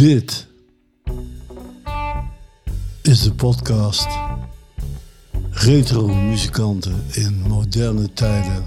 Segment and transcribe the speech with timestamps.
[0.00, 0.46] Dit
[3.02, 4.06] is de podcast
[5.50, 8.64] Retro muzikanten in moderne tijden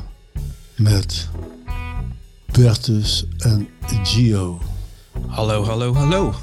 [0.75, 1.29] met
[2.51, 3.67] Bertus en
[4.03, 4.61] Gio.
[5.27, 6.33] Hallo, hallo, hallo.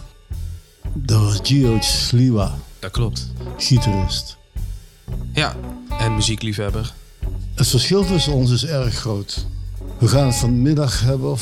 [0.95, 3.29] Dat was Gio Sliwa, Dat klopt.
[3.57, 4.37] gitarist.
[5.33, 5.57] Ja,
[5.99, 6.95] en muziekliefhebber.
[7.55, 9.47] Het verschil tussen ons is erg groot.
[9.99, 11.39] We gaan het vanmiddag hebben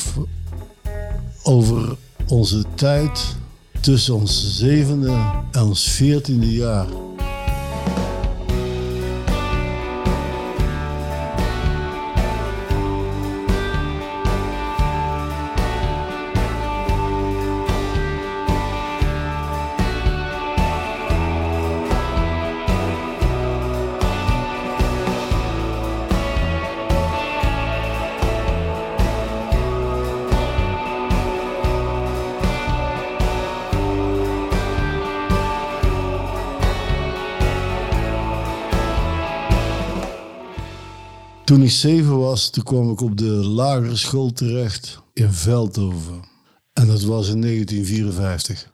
[1.42, 1.96] over
[2.28, 3.36] onze tijd
[3.80, 5.16] tussen ons zevende
[5.52, 7.07] en ons veertiende jaar.
[41.48, 46.24] Toen ik zeven was, toen kwam ik op de lagere school terecht in Veldhoven.
[46.72, 48.70] En dat was in 1954.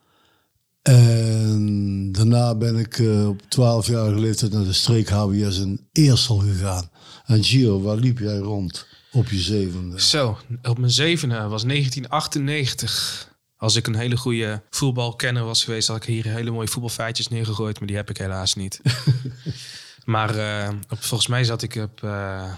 [0.83, 6.91] En daarna ben ik eh, op 12-jarige leeftijd naar de streek HBS in Eersel gegaan.
[7.25, 10.01] En Gio, waar liep jij rond op je zevende?
[10.01, 13.33] Zo, op mijn zevende was 1998.
[13.57, 17.79] Als ik een hele goede voetbalkenner was geweest, had ik hier hele mooie voetbalfeitjes neergegooid,
[17.79, 18.81] maar die heb ik helaas niet.
[20.05, 22.53] maar eh, op, volgens mij zat ik op, eh,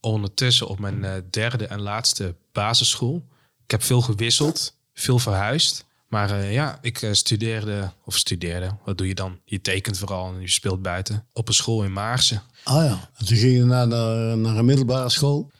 [0.00, 3.26] ondertussen op mijn eh, derde en laatste basisschool.
[3.64, 5.88] Ik heb veel gewisseld, veel verhuisd.
[6.08, 9.38] Maar ja, ik studeerde, of studeerde, wat doe je dan?
[9.44, 11.26] Je tekent vooral en je speelt buiten.
[11.32, 12.42] Op een school in Maarsen.
[12.64, 15.50] Ah ja, en toen ging je naar, naar, naar een middelbare school.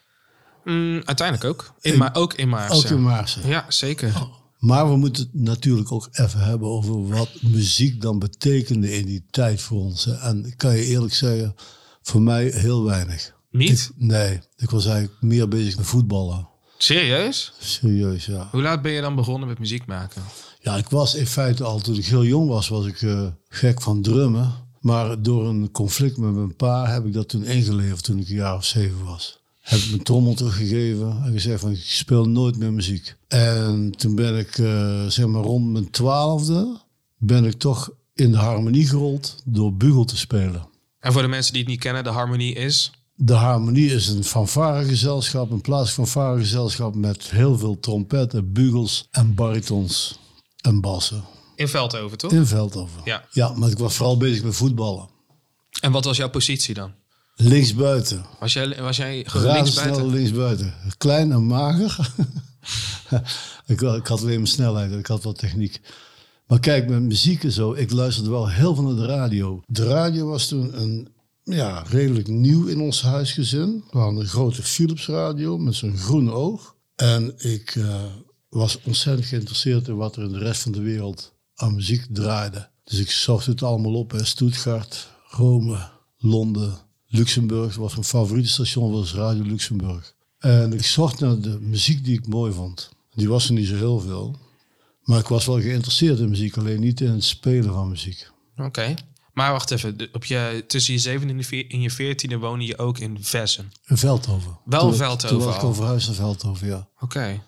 [0.64, 1.74] Mm, uiteindelijk ook.
[1.80, 2.76] In, maar ook in Maarsen.
[2.76, 3.48] Ook in Maarsen.
[3.48, 4.12] Ja, zeker.
[4.60, 9.24] Maar we moeten het natuurlijk ook even hebben over wat muziek dan betekende in die
[9.30, 10.06] tijd voor ons.
[10.06, 11.54] En ik kan je eerlijk zeggen,
[12.02, 13.34] voor mij heel weinig.
[13.50, 13.90] Niet?
[13.96, 16.48] Nee, ik was eigenlijk meer bezig met voetballen.
[16.78, 17.52] Serieus?
[17.58, 18.48] Serieus, ja.
[18.50, 20.22] Hoe laat ben je dan begonnen met muziek maken?
[20.60, 23.80] Ja, ik was in feite al toen ik heel jong was, was ik eh, gek
[23.82, 24.52] van drummen.
[24.80, 28.34] Maar door een conflict met mijn pa heb ik dat toen ingeleverd toen ik een
[28.34, 29.39] jaar of zeven was.
[29.70, 33.14] Heb ik mijn trommel teruggegeven en gezegd van ik speel nooit meer muziek.
[33.28, 36.80] En toen ben ik, eh, zeg maar rond mijn twaalfde,
[37.18, 40.68] ben ik toch in de harmonie gerold door bugel te spelen.
[41.00, 42.90] En voor de mensen die het niet kennen, de harmonie is...
[43.14, 50.18] De harmonie is een fanfaregezelschap, een plaatselijk fanfaregezelschap met heel veel trompetten, bugels en baritons
[50.60, 51.24] en bassen.
[51.56, 52.32] In Veldhoven, toch?
[52.32, 53.00] In Veldhoven.
[53.04, 53.24] Ja.
[53.30, 55.08] Ja, maar ik was vooral bezig met voetballen.
[55.80, 56.92] En wat was jouw positie dan?
[57.40, 58.24] Linksbuiten.
[58.38, 60.06] Was jij, was jij gewoon linksbuiten?
[60.06, 60.74] Linksbuiten.
[60.98, 62.12] Klein en mager.
[63.66, 65.80] ik, ik had alleen mijn snelheid en ik had wat techniek.
[66.46, 69.62] Maar kijk, met muziek en zo, ik luisterde wel heel veel naar de radio.
[69.66, 71.08] De radio was toen een,
[71.44, 73.84] ja, redelijk nieuw in ons huisgezin.
[73.90, 76.74] We hadden een grote Philips radio met zo'n groen oog.
[76.96, 78.04] En ik eh,
[78.48, 82.68] was ontzettend geïnteresseerd in wat er in de rest van de wereld aan muziek draaide.
[82.84, 84.10] Dus ik zocht het allemaal op.
[84.10, 84.24] Hè.
[84.24, 86.78] Stuttgart, Rome, Londen,
[87.12, 87.76] Luxemburg.
[87.76, 90.14] was mijn favoriete station was Radio Luxemburg.
[90.38, 92.90] En ik zocht naar de muziek die ik mooi vond.
[93.14, 94.36] Die was er niet zo heel veel.
[95.02, 98.30] Maar ik was wel geïnteresseerd in muziek, alleen niet in het spelen van muziek.
[98.56, 98.94] Oké.
[99.32, 102.64] Maar wacht even, op je, tussen je zevende en je veer- en je veertiende woonde
[102.66, 103.72] je ook in Vessen.
[103.86, 104.58] In Veldhoven.
[104.64, 105.66] Wel Toen- Veldhoven Toen was ik al.
[105.68, 106.88] al verhuisd naar Veldhoven, ja.
[107.00, 107.42] Oké.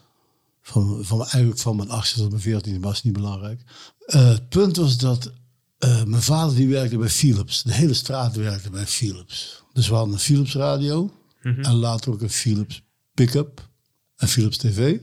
[0.62, 3.60] Van, van, eigenlijk van mijn achtste tot mijn veertiende, maar is niet belangrijk.
[4.06, 5.32] Eh, het punt was dat
[5.82, 7.62] eh, mijn vader die werkte bij Philips.
[7.62, 9.62] De hele straat werkte bij Philips.
[9.72, 11.10] Dus we hadden een Philips radio.
[11.42, 12.82] En later ook een Philips
[13.14, 13.68] pick-up.
[14.16, 14.98] En Philips tv.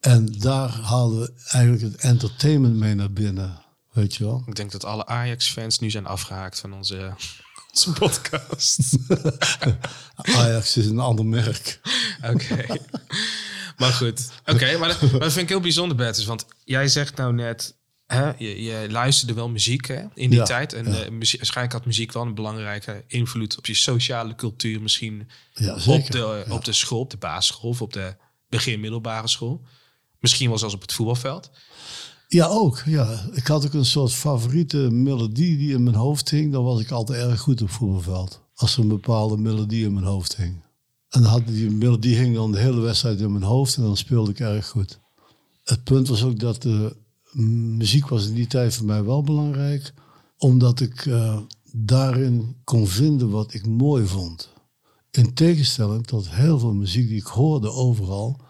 [0.00, 3.62] En daar haalden we eigenlijk het entertainment mee naar binnen.
[3.92, 4.42] Weet je wel?
[4.46, 7.14] Ik denk dat alle Ajax-fans nu zijn afgehaakt van onze,
[7.70, 8.78] onze podcast.
[10.14, 11.80] Ajax is een ander merk.
[12.22, 12.66] Oké.
[13.78, 14.28] maar goed.
[14.46, 16.24] Oké, maar, dat- maar dat vind ik heel bijzonder, Bertus.
[16.24, 17.78] Want jij zegt nou net...
[18.12, 20.72] Hè, je, je luisterde wel muziek hè, in die Ja, tijd.
[20.72, 21.02] En ja.
[21.02, 24.82] eh, waarschijnlijk had muziek wel een belangrijke invloed op je sociale cultuur.
[24.82, 26.04] Misschien Ja, zeker.
[26.04, 28.14] op, de, op de school, op de basisschool of op de
[28.48, 29.62] begin-middelbare school.
[30.18, 31.50] Misschien wel zelfs op het voetbalveld.
[32.28, 32.82] Ja, ook.
[32.86, 33.28] Ja.
[33.32, 36.52] Ik had ook een soort favoriete melodie die in mijn hoofd hing.
[36.52, 38.40] Dan was ik altijd erg goed op voetbalveld.
[38.54, 40.62] Als er een bepaalde melodie in mijn hoofd hing.
[41.08, 43.96] En dan had die melodie hing dan de hele wedstrijd in mijn hoofd en dan
[43.96, 44.98] speelde ik erg goed.
[45.64, 46.96] Het punt was ook dat de
[47.32, 49.92] muziek was in die tijd voor mij wel belangrijk.
[50.38, 51.38] Omdat ik eh,
[51.72, 54.52] daarin kon vinden wat ik mooi vond.
[55.10, 58.40] In tegenstelling tot heel veel muziek die ik hoorde overal,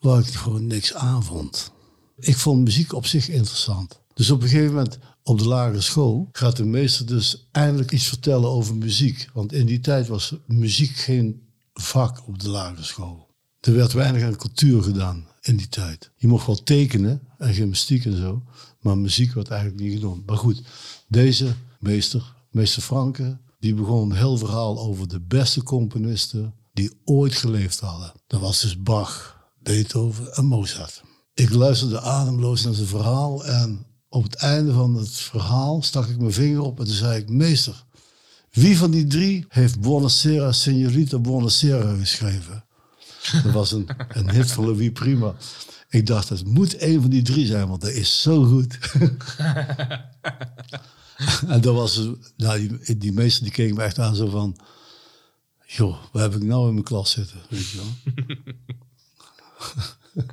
[0.00, 1.72] waar ik gewoon niks aan vond.
[2.16, 4.00] Ik vond muziek op zich interessant.
[4.14, 8.06] Dus op een gegeven moment op de lagere school gaat de meester dus eindelijk iets
[8.06, 9.28] vertellen over muziek.
[9.32, 13.26] Want in die tijd was muziek geen vak op de lagere school.
[13.60, 16.10] Er werd weinig aan cultuur gedaan in die tijd.
[16.16, 18.42] Je mocht wel tekenen en gymnastiek en zo,
[18.80, 20.22] maar muziek werd eigenlijk niet gedaan.
[20.26, 20.62] Maar goed,
[21.08, 27.34] deze meester, meester Franke, die begon een heel verhaal over de beste componisten die ooit
[27.34, 28.12] geleefd hadden.
[28.26, 31.02] Dat was dus Bach, Beethoven en Mozart.
[31.34, 36.18] Ik luisterde ademloos naar zijn verhaal en op het einde van het verhaal stak ik
[36.18, 37.84] mijn vinger op en toen zei ik, meester,
[38.50, 42.64] wie van die drie heeft Buonasera, Signorita Buonasera geschreven?
[43.32, 45.34] Dat was een, een hit van Louis Prima.
[45.88, 48.78] Ik dacht, het moet een van die drie zijn, want dat is zo goed.
[51.52, 54.56] en dat was, nou, die, die meester die keek me echt aan zo van,
[55.66, 57.38] joh, wat heb ik nou in mijn klas zitten?
[57.48, 58.14] Weet je wel?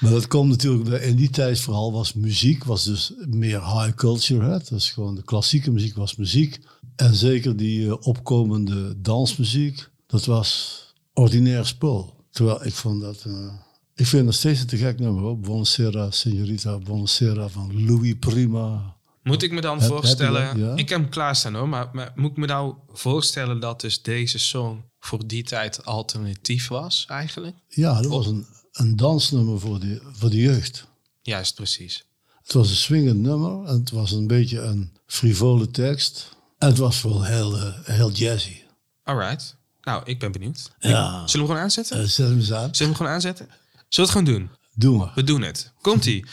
[0.00, 4.50] maar dat komt natuurlijk, in die tijd vooral was muziek, was dus meer high culture.
[4.50, 4.58] Hè?
[4.58, 6.60] Dus gewoon de klassieke muziek was muziek.
[6.96, 10.78] En zeker die uh, opkomende dansmuziek, dat was
[11.12, 12.19] ordinair spul.
[12.30, 13.24] Terwijl ik vond dat...
[13.26, 13.52] Uh,
[13.94, 15.38] ik vind het steeds een te gek nummer hoor.
[15.38, 18.96] Buonasera, Signorita, Buonasera van Louis Prima.
[19.22, 22.46] Moet ik me dan voorstellen, ik heb hem klaarstaan hoor, maar, maar, moet ik me
[22.46, 27.56] nou voorstellen dat dus deze song voor die tijd alternatief was eigenlijk?
[27.68, 30.86] Ja, dat was een, een dansnummer voor de, voor de jeugd.
[31.22, 32.04] Juist, precies.
[32.42, 36.36] Het was een swingend nummer en het was een beetje een frivole tekst.
[36.58, 38.56] En het was wel heel, uh, heel jazzy.
[39.02, 39.56] Alright.
[39.90, 40.70] Nou, ik ben benieuwd.
[40.78, 40.90] Ja.
[40.90, 42.00] Zullen we hem gewoon aanzetten?
[42.00, 42.58] Uh, zet hem eens aan.
[42.58, 43.46] Zullen we hem gewoon aanzetten?
[43.46, 43.56] Zullen
[43.88, 44.50] we het gewoon doen?
[44.74, 45.10] Doen we.
[45.14, 45.72] We doen het.
[45.80, 46.26] Komt-ie.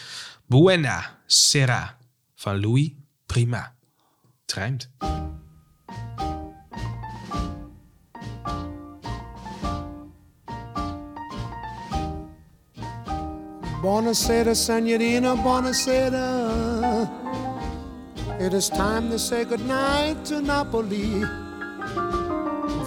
[0.46, 1.98] Buena Sera
[2.36, 2.92] van Louis
[3.26, 3.76] Prima.
[4.42, 4.90] Het rijmt.
[13.82, 17.10] Buonasera, signorina, buonasera.
[18.40, 21.46] It is time to say goodnight to Napoli.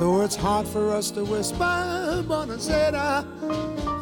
[0.00, 3.22] Though it's hard for us to whisper, buonasera,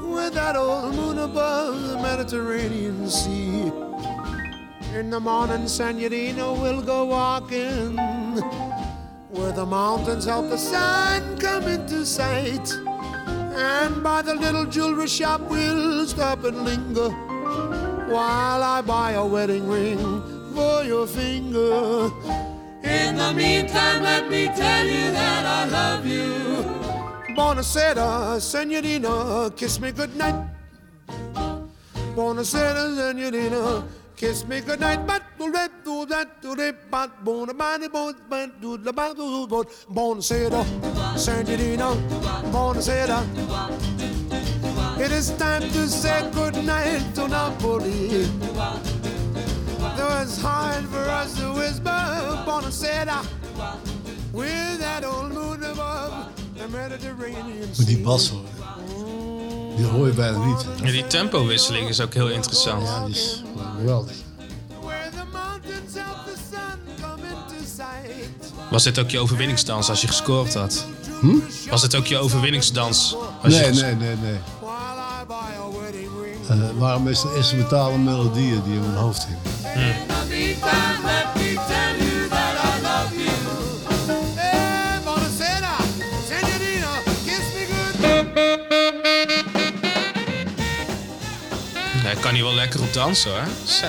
[0.09, 3.73] with that old moon above the Mediterranean Sea.
[4.97, 7.97] In the morning, Senorita will go walking
[9.31, 12.71] where the mountains help the sun come into sight.
[13.57, 17.11] And by the little jewelry shop, we'll stop and linger
[18.09, 19.99] while I buy a wedding ring
[20.55, 22.09] for your finger.
[22.89, 26.65] In the meantime, let me tell you that I love you.
[27.37, 30.35] Buonasera, Senorita, kiss me goodnight.
[32.17, 33.85] Buonasera, Senorita.
[34.17, 38.61] Kiss me goodnight, but do that, do that, do that, but bon, body, bon, but
[38.61, 40.65] do the bad, do bon, buonasera,
[41.17, 41.95] Senorita,
[42.51, 43.23] buonasera.
[44.99, 48.27] It is time to say goodnight to Napoli.
[49.99, 52.01] Though it's hard for us to whisper,
[52.47, 53.19] buonasera,
[54.33, 56.13] with that old moon above
[56.57, 58.47] the Mediterranean Moet die bas horen.
[59.77, 60.67] Die hoor je bijna niet.
[60.83, 62.83] Ja, die tempowisseling is ook heel interessant.
[62.83, 63.43] Ja, die is
[63.77, 64.13] geweldig.
[68.71, 70.85] Was dit ook je overwinningsdans als je gescoord had?
[71.21, 71.37] Hm?
[71.71, 73.17] Was het ook je overwinningsdans?
[73.43, 74.39] Als nee, je nee, nee, nee.
[76.51, 79.43] Uh, het waren meestal instrumentale melodieën die in mijn hoofd hingen.
[92.03, 93.47] Hij kan hier wel lekker op dansen hoor.
[93.65, 93.87] Zo.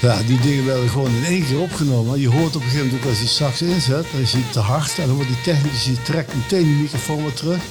[0.00, 2.20] Ja, die dingen werden gewoon in één keer opgenomen.
[2.20, 4.58] Je hoort op een gegeven moment ook als die sax inzet, dan is hij te
[4.58, 7.62] hard en dan wordt die technicus die trekt meteen die microfoon weer terug.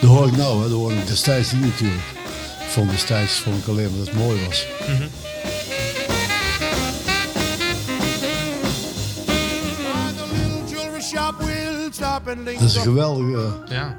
[0.00, 0.68] Dat hoor ik nou, hè.
[0.68, 2.02] dat hoor ik destijds niet natuurlijk.
[2.68, 4.66] Van destijds vond ik alleen maar dat het mooi was.
[4.88, 5.08] Mm -hmm.
[12.58, 13.96] Dat is een geweldige ja.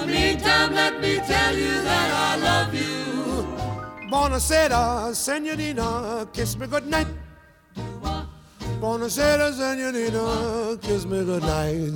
[0.00, 0.06] Tempowisseling.
[0.06, 2.90] In the meantime, let me tell you that I love you.
[4.10, 7.06] Buonasera, senorita, kiss me goodnight.
[8.80, 11.90] Buonasera, senorita, kiss me goodnight.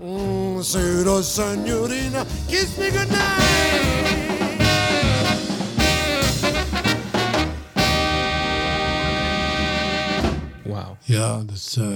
[0.00, 4.50] Mm, Sera, senorita, kiss me goodnight.
[10.64, 10.96] Wauw.
[11.04, 11.86] Ja, dat, uh,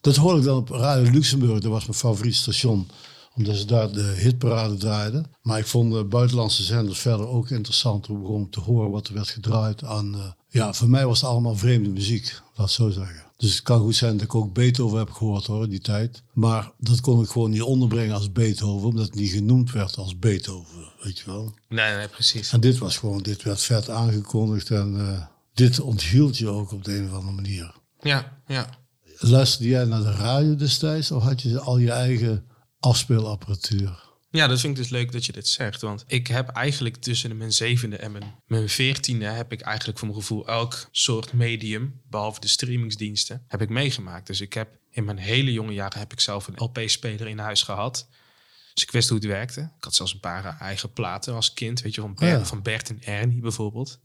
[0.00, 1.60] dat hoorde ik dan op Radio Luxemburg.
[1.60, 2.88] Dat was mijn favoriet station
[3.34, 5.26] Omdat ze daar de hitparade draaiden.
[5.42, 9.28] Maar ik vond de buitenlandse zenders verder ook interessant om te horen wat er werd
[9.28, 10.14] gedraaid aan...
[10.14, 13.24] Uh, ja, voor mij was het allemaal vreemde muziek, laat het zo zeggen.
[13.36, 16.22] Dus het kan goed zijn dat ik ook Beethoven heb gehoord hoor, die tijd.
[16.32, 20.18] Maar dat kon ik gewoon niet onderbrengen als Beethoven, omdat het niet genoemd werd als
[20.18, 21.54] Beethoven, weet je wel.
[21.68, 22.52] Nee, nee, precies.
[22.52, 25.22] En dit was gewoon, dit werd vet aangekondigd en uh,
[25.54, 27.74] dit onthield je ook op de een of andere manier.
[28.00, 28.68] Ja, ja.
[29.18, 32.44] Luisterde jij naar de radio destijds of had je al je eigen
[32.84, 34.12] afspeelapparatuur?
[34.30, 35.80] Ja, dat vind ik dus leuk dat je dit zegt.
[35.80, 39.24] Want ik heb eigenlijk tussen mijn zevende en mijn, mijn veertiende...
[39.24, 42.00] heb ik eigenlijk voor mijn gevoel elk soort medium...
[42.08, 44.26] behalve de streamingsdiensten, heb ik meegemaakt.
[44.26, 45.98] Dus ik heb in mijn hele jonge jaren...
[45.98, 48.08] heb ik zelf een LP-speler in huis gehad.
[48.74, 49.60] Dus ik wist hoe het werkte.
[49.60, 51.80] Ik had zelfs een paar eigen platen als kind.
[51.80, 54.00] Weet je, van Bert, oh van Bert en Ernie bijvoorbeeld.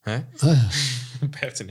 [0.00, 0.18] Hè?
[0.40, 0.70] Oh
[1.40, 1.66] Bert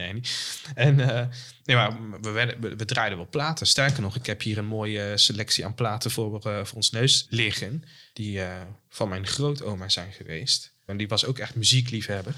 [0.75, 1.25] en uh,
[1.63, 3.67] nee, maar we, werden, we, draaiden wel platen.
[3.67, 7.27] Sterker nog, ik heb hier een mooie selectie aan platen voor, uh, voor ons neus
[7.29, 7.83] liggen.
[8.13, 10.73] Die uh, van mijn grootoma zijn geweest.
[10.85, 12.35] En die was ook echt muziekliefhebber.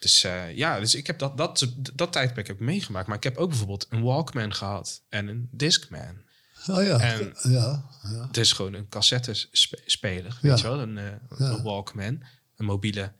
[0.00, 0.20] Dus
[0.54, 3.06] ja, dus ik heb dat, dat, dat tijdperk heb ik meegemaakt.
[3.06, 6.24] Maar ik heb ook bijvoorbeeld een Walkman gehad en een Discman.
[6.66, 8.26] Oh ja, en ja, ja.
[8.26, 10.80] Het is gewoon een cassettespeler, weet je wel?
[10.80, 10.96] Een,
[11.28, 12.22] een Walkman,
[12.56, 13.12] een mobiele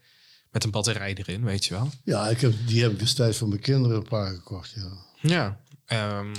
[0.56, 1.90] met een batterij erin, weet je wel.
[2.04, 4.90] Ja, ik heb, die heb ik destijds voor mijn kinderen een paar gekocht, ja.
[5.20, 5.60] Ja,
[6.18, 6.32] um,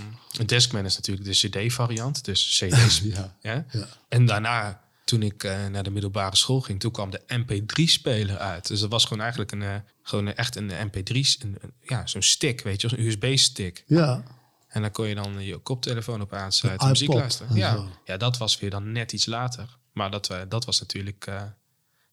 [0.46, 3.02] Discman is natuurlijk de CD-variant, dus CD's.
[3.04, 3.66] ja, ja.
[4.10, 8.68] En daarna, toen ik uh, naar de middelbare school ging, toen kwam de MP3-speler uit.
[8.68, 12.22] Dus dat was gewoon eigenlijk een, uh, gewoon echt een MP3, een, een, ja, zo'n
[12.22, 13.84] stick, weet je, een USB-stick.
[13.88, 14.24] Ja.
[14.68, 17.56] En dan kon je dan je koptelefoon op aansluiten, muziek luisteren.
[17.56, 17.86] Ja.
[18.06, 19.78] ja, dat was weer dan net iets later.
[19.94, 21.32] Maar dat, uh, dat was natuurlijk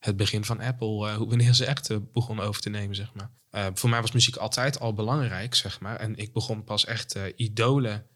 [0.05, 3.31] het begin van Apple, uh, wanneer ze echt uh, begon over te nemen, zeg maar.
[3.53, 5.97] Uh, voor mij was muziek altijd al belangrijk, zeg maar.
[5.97, 8.07] En ik begon pas echt idolen,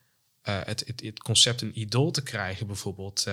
[0.42, 3.26] het, het, het, concept een idool te krijgen, bijvoorbeeld.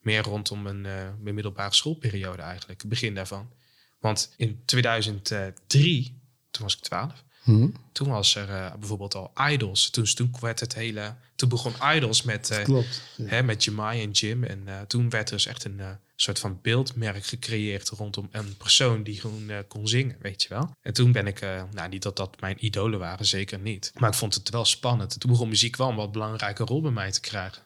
[0.00, 0.80] meer rondom mijn,
[1.20, 3.50] mijn middelbare schoolperiode eigenlijk, het begin daarvan.
[3.98, 6.20] Want in 2003,
[6.50, 7.72] toen was ik 12, hmm.
[7.92, 9.90] toen was er bijvoorbeeld al Idols.
[9.90, 14.44] Toen, toen werd het hele, toen begon Idols met, Klopt, hè, met Jemai en Jim.
[14.44, 15.80] En toen werd er dus echt een
[16.16, 20.76] soort van beeldmerk gecreëerd rondom een persoon die gewoon uh, kon zingen, weet je wel.
[20.82, 23.92] En toen ben ik, uh, nou niet dat dat mijn idolen waren, zeker niet.
[23.94, 25.20] Maar ik vond het wel spannend.
[25.20, 27.62] Toen begon muziek wel een wat belangrijke rol bij mij te krijgen.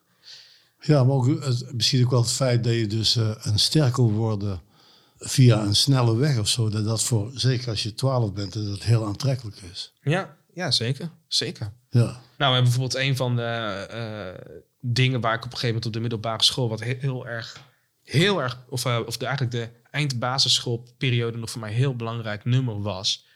[0.81, 4.05] Ja, maar ook, het, misschien ook wel het feit dat je dus uh, een sterker
[4.05, 4.61] worden
[5.19, 6.69] via een snelle weg of zo.
[6.69, 9.93] Dat dat voor, zeker als je 12 bent, dat het heel aantrekkelijk is.
[10.03, 11.11] Ja, ja zeker.
[11.29, 11.73] Zeker.
[11.91, 12.01] Ja.
[12.01, 15.93] Nou, we hebben bijvoorbeeld een van de dingen waar ik op een gegeven moment op
[15.93, 17.67] de middelbare school wat heel, heel erg
[18.11, 22.83] heel erg, of, uh, of de, eigenlijk de eindbasisschoolperiode nog voor mij heel belangrijk nummer
[22.83, 23.27] was,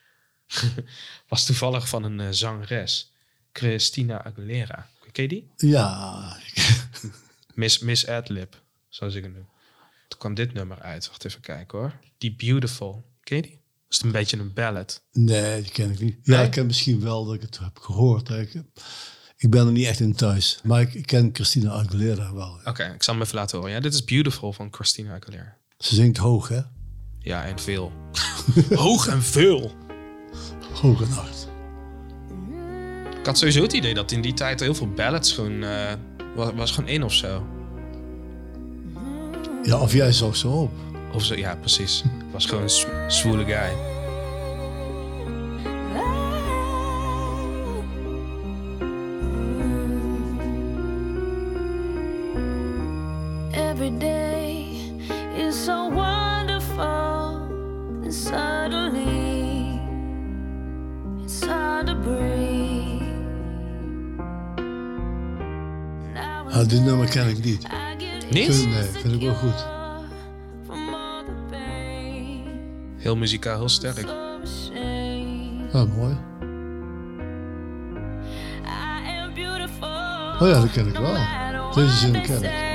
[1.28, 3.12] was toevallig van een uh, zangeres,
[3.52, 4.90] Christina Aguilera.
[5.12, 5.50] Ken je die?
[5.56, 6.36] Ja.
[7.54, 9.48] Miss, Miss Adlib, zoals ik het noem.
[10.08, 11.08] Toen kwam dit nummer uit.
[11.08, 11.98] Wacht even kijken hoor.
[12.18, 13.04] Die Beautiful.
[13.20, 13.60] Ken je die?
[13.88, 15.02] Is het een beetje een ballad?
[15.12, 16.16] Nee, die ken ik niet.
[16.22, 18.28] Ja, ik ken misschien wel dat ik het heb gehoord.
[18.28, 18.62] Ik,
[19.42, 20.60] ik ben er niet echt in thuis.
[20.62, 22.58] Maar ik ken Christina Aguilera wel.
[22.64, 23.72] Oké, ik zal hem even laten horen.
[23.72, 25.56] Ja, dit is Beautiful van Christina Aguilera.
[25.78, 26.60] Ze zingt hoog, hè?
[27.18, 27.92] Ja, en veel.
[28.74, 29.72] hoog en veel.
[30.72, 31.48] Hoog en hard.
[33.18, 35.62] Ik had sowieso het idee dat in die tijd heel veel ballads gewoon...
[35.62, 35.92] Uh,
[36.34, 37.46] was, was gewoon in of zo.
[39.62, 40.72] Ja, of jij zo zo op.
[41.12, 42.02] Of zo, ja, precies.
[42.32, 43.91] was gewoon een zwoele guy.
[66.68, 67.66] Dit nummer ken ik niet.
[68.30, 68.48] Niet?
[68.48, 69.66] nee, vind ik wel goed.
[72.96, 74.06] Heel muzikaal, heel sterk.
[75.72, 76.16] Ah, mooi.
[80.40, 81.16] Oh ja, dat ken ik wel.
[81.74, 82.71] Deze zin ken ik.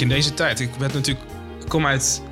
[0.00, 0.60] In deze tijd.
[0.60, 1.26] Ik ben natuurlijk,
[1.68, 2.22] kom uit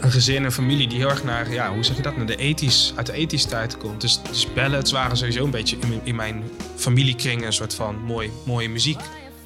[0.00, 2.36] een gezin en familie die heel erg naar, ja, hoe zeg je dat, naar de
[2.36, 4.00] ethisch, uit de ethische tijd komt.
[4.00, 6.44] Dus, dus ballads waren sowieso een beetje in, in mijn
[6.76, 9.00] familiekring een soort van mooi, mooie muziek.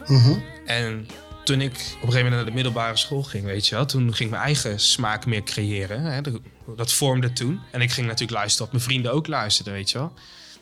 [0.06, 0.38] Mhm.
[0.66, 1.06] En
[1.44, 4.02] toen ik op een gegeven moment naar de middelbare school ging, weet je wel, toen
[4.02, 6.02] ging ik mijn eigen smaak meer creëren.
[6.02, 6.20] Hè?
[6.20, 6.40] Dat,
[6.76, 7.60] dat vormde toen.
[7.70, 10.12] En ik ging natuurlijk luisteren wat mijn vrienden ook luisterden, weet je wel.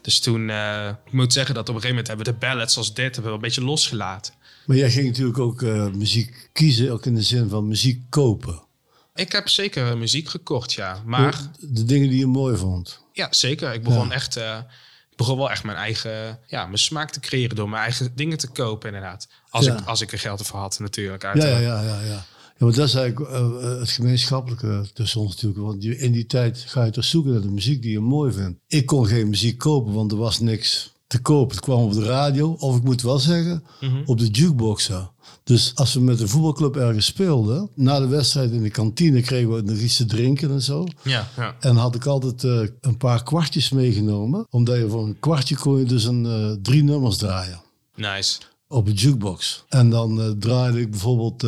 [0.00, 2.76] Dus toen, eh, ik moet zeggen dat op een gegeven moment hebben we de ballads
[2.76, 4.34] als dit hebben we een beetje losgelaten.
[4.68, 8.60] Maar jij ging natuurlijk ook eh, muziek kiezen, ook in de zin van muziek kopen.
[9.14, 11.02] Ik heb zeker muziek gekocht, ja.
[11.06, 13.02] Maar De dingen die je mooi vond.
[13.12, 13.72] ja, zeker.
[13.74, 14.12] Ik begon Ja.
[14.14, 14.58] echt, eh,
[15.10, 18.38] ik begon wel echt mijn eigen, ja, mijn smaak te creëren door mijn eigen dingen
[18.38, 19.28] te kopen, inderdaad.
[19.50, 19.78] Als, Ja.
[19.78, 21.22] ik, als ik er geld voor had, natuurlijk.
[21.22, 22.24] Ja, ja, ja, ja, ja.
[22.58, 25.60] Ja, maar dat is eigenlijk eh, het gemeenschappelijke tussen ons natuurlijk.
[25.60, 28.58] Want in die tijd ga je toch zoeken naar de muziek die je mooi vindt.
[28.66, 31.56] Ik kon geen muziek kopen, want er was niks te kopen.
[31.56, 34.02] Het kwam op de radio, of ik moet wel zeggen, Mhm.
[34.04, 35.10] op de jukeboxen.
[35.44, 39.54] Dus als we met een voetbalclub ergens speelden, na de wedstrijd in de kantine kregen
[39.54, 40.86] we nog iets te drinken en zo.
[41.02, 41.56] Ja, ja.
[41.60, 44.46] En had ik altijd eh, een paar kwartjes meegenomen.
[44.50, 47.60] Omdat je voor een kwartje kon je dus een, eh, drie nummers draaien
[47.96, 48.38] Nice.
[48.68, 49.64] op een jukebox.
[49.68, 51.40] En dan eh, draaide ik bijvoorbeeld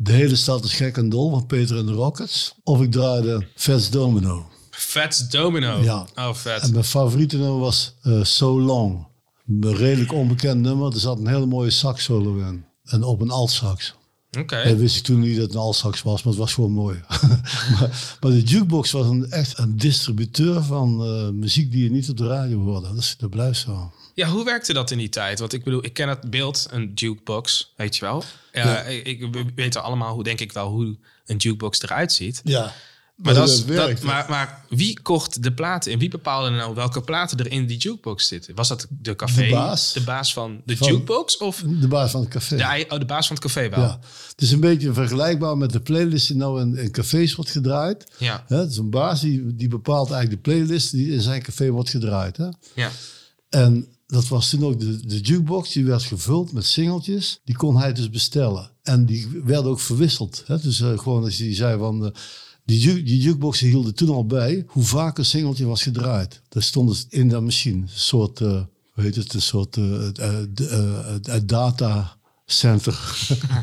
[0.00, 2.54] De hele stad is gek en dol van Peter en de Rockets.
[2.64, 4.46] Of ik draaide Fats Domino.
[4.78, 5.82] Fats Domino.
[5.82, 6.06] Ja.
[6.14, 6.62] Oh, vet.
[6.62, 9.06] En mijn favoriete nummer was eh, So Long.
[9.46, 10.92] Een redelijk onbekend nummer.
[10.92, 12.64] Er zat een hele mooie sax solo in.
[12.84, 13.94] En op een altsax.
[14.38, 14.56] Oké.
[14.56, 17.00] En wist ik toen niet dat het een altsax was, maar het was gewoon mooi.
[17.72, 22.08] maar, maar de jukebox was een, echt een distributeur van eh, muziek die je niet
[22.10, 22.88] op de radio hoorde.
[22.88, 23.92] Dat, is, dat blijft zo.
[24.14, 25.38] Ja, hoe werkte dat in die tijd?
[25.38, 28.24] Want ik bedoel, ik ken het beeld, een jukebox, weet je wel.
[28.52, 32.40] Ja, Ik, ik- we weten allemaal, hoe, denk ik wel, hoe een jukebox eruit ziet.
[32.44, 32.72] Ja.
[33.22, 37.38] Maar, dat dat, maar, maar wie kocht de platen en wie bepaalde nou welke platen
[37.38, 38.54] er in die jukebox zitten?
[38.54, 39.92] Was dat de café, De baas.
[39.92, 42.56] de baas van de Van- jukebox of de baas van het café.
[42.56, 43.80] de, oh, de baas van het café wel?
[43.80, 43.98] Ja,
[44.30, 48.06] het is een beetje vergelijkbaar met de playlist die nou in, in cafés wordt gedraaid.
[48.18, 48.44] Ja.
[48.46, 51.90] Het is een baas die, die bepaalt eigenlijk de playlist die in zijn café wordt
[51.90, 52.36] gedraaid.
[52.36, 52.48] Hè?
[52.74, 52.90] ja.
[53.48, 57.40] En dat was toen ook de, de jukebox, die werd gevuld met singeltjes.
[57.44, 58.70] Die kon hij dus bestellen.
[58.82, 60.42] En die werden ook verwisseld.
[60.46, 60.58] Hè?
[60.60, 62.04] Dus eh, gewoon als hij zei van...
[62.04, 62.10] eh,
[62.68, 66.40] die, ju- die jukeboxen hielden toen al bij hoe vaak een singeltje was gedraaid.
[66.48, 67.76] Dat stond dus in dat machine.
[67.82, 72.98] Een soort, eh, hoe heet het, een soort eh, eh, eh, eh, datacenter.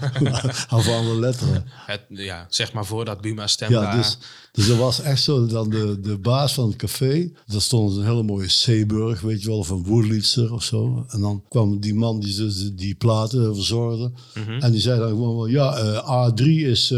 [0.69, 1.63] Af alle letteren.
[1.85, 4.17] Het, ja, zeg maar voordat Buma stem Ja, daar- dus,
[4.51, 5.45] dus dat was echt zo.
[5.45, 9.47] Dan de, de baas van het café, daar stond een hele mooie Seeburg, weet je
[9.47, 11.05] wel, of een Woerliedster of zo.
[11.09, 14.11] En dan kwam die man die dus die, platen verzorgde.
[14.59, 16.93] En die zei dan gewoon ja, eh, A3 is,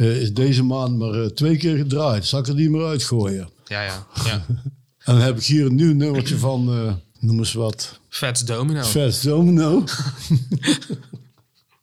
[0.00, 2.26] eh, is deze maand maar eh, twee keer gedraaid.
[2.26, 3.50] Zal ik er niet meer uitgooien?
[3.66, 4.46] ja, ja, ja.
[5.00, 8.82] En dan heb ik hier een nieuw nummertje van, eh, noem eens wat, Fats Domino.
[8.82, 9.84] Fats Domino.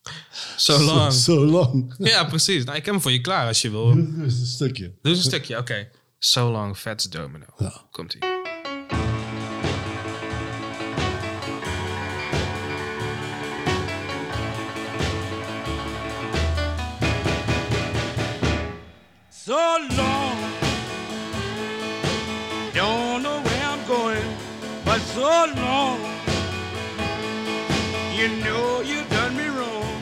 [0.58, 1.14] Zo lang.
[1.14, 1.96] Zo lang.
[1.98, 2.64] Ja, precies.
[2.64, 3.96] Nou, ik heb hem voor je klaar als je wil.
[3.96, 4.92] Dit is een stukje.
[5.02, 5.90] Doe eens een stukje, oké.
[6.20, 7.46] So long, Fats Domino.
[7.58, 7.82] Ja.
[7.92, 8.37] Komt-ie.
[19.48, 20.38] So long.
[22.74, 24.30] Don't know where I'm going,
[24.84, 25.22] but so
[25.56, 26.00] long.
[28.18, 30.02] You know you done me wrong,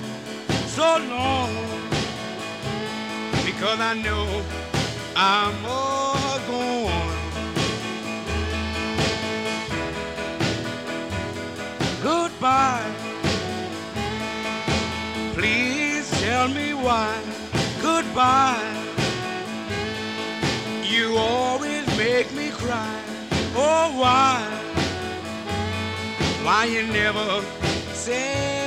[0.77, 1.51] so long.
[3.45, 4.25] Because I know
[5.15, 7.17] I'm all gone.
[12.01, 12.91] Goodbye.
[15.36, 17.13] Please tell me why.
[17.79, 18.74] Goodbye.
[21.97, 23.01] Make me cry.
[23.55, 24.41] Oh, why?
[26.43, 27.41] Why you never
[27.93, 28.64] satisfied?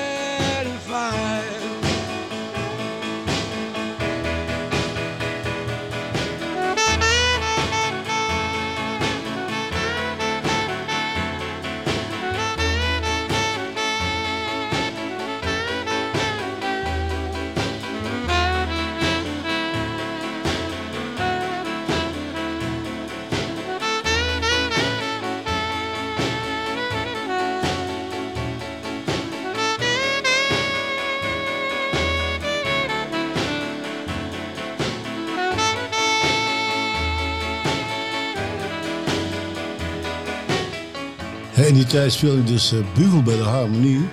[41.68, 44.08] In die tijd speelde ik dus eh, bugel bij de harmonie.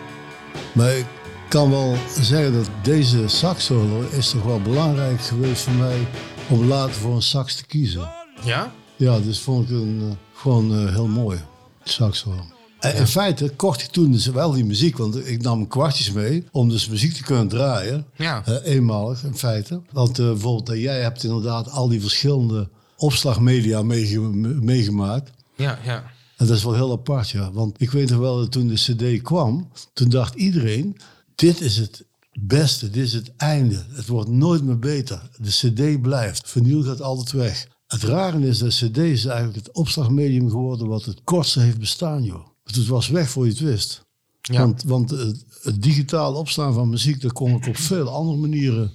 [0.74, 1.06] Maar ik
[1.50, 6.08] kan wel zeggen dat deze sax solo is toch wel belangrijk geweest voor mij
[6.50, 8.10] om later voor een sax te kiezen.
[8.44, 8.74] Ja?
[8.96, 11.40] Ja, dus vond ik een, eh, gewoon eh, heel mooi,
[11.84, 12.46] sax solo.
[12.80, 16.44] En in feite kocht ik toen dus wel die muziek, want ik nam kwartjes mee
[16.52, 18.06] om dus muziek te kunnen draaien.
[18.16, 18.44] Ja.
[18.64, 19.82] Eenmalig in feite.
[19.92, 24.20] Want bijvoorbeeld jij hebt inderdaad al die verschillende opslagmedia meege-
[24.62, 25.32] meegemaakt.
[25.56, 26.04] Ja, ja.
[26.38, 27.52] En dat is wel heel apart, ja.
[27.52, 30.98] Want ik weet nog wel dat toen de cd kwam, toen dacht iedereen...
[31.36, 32.06] dit is het
[32.40, 33.86] beste, dit is het einde.
[33.90, 35.30] Het wordt nooit meer beter.
[35.38, 36.50] De cd blijft.
[36.50, 37.68] Vinyl gaat altijd weg.
[37.88, 42.24] Het rare is dat cd is eigenlijk het opslagmedium geworden wat het kortste heeft bestaan,
[42.24, 42.48] joh.
[42.64, 44.06] Het was weg voor je het wist.
[44.42, 44.60] Ja.
[44.60, 48.94] Want, want het, het digitaal opslaan van muziek, dat kon ook op veel andere manieren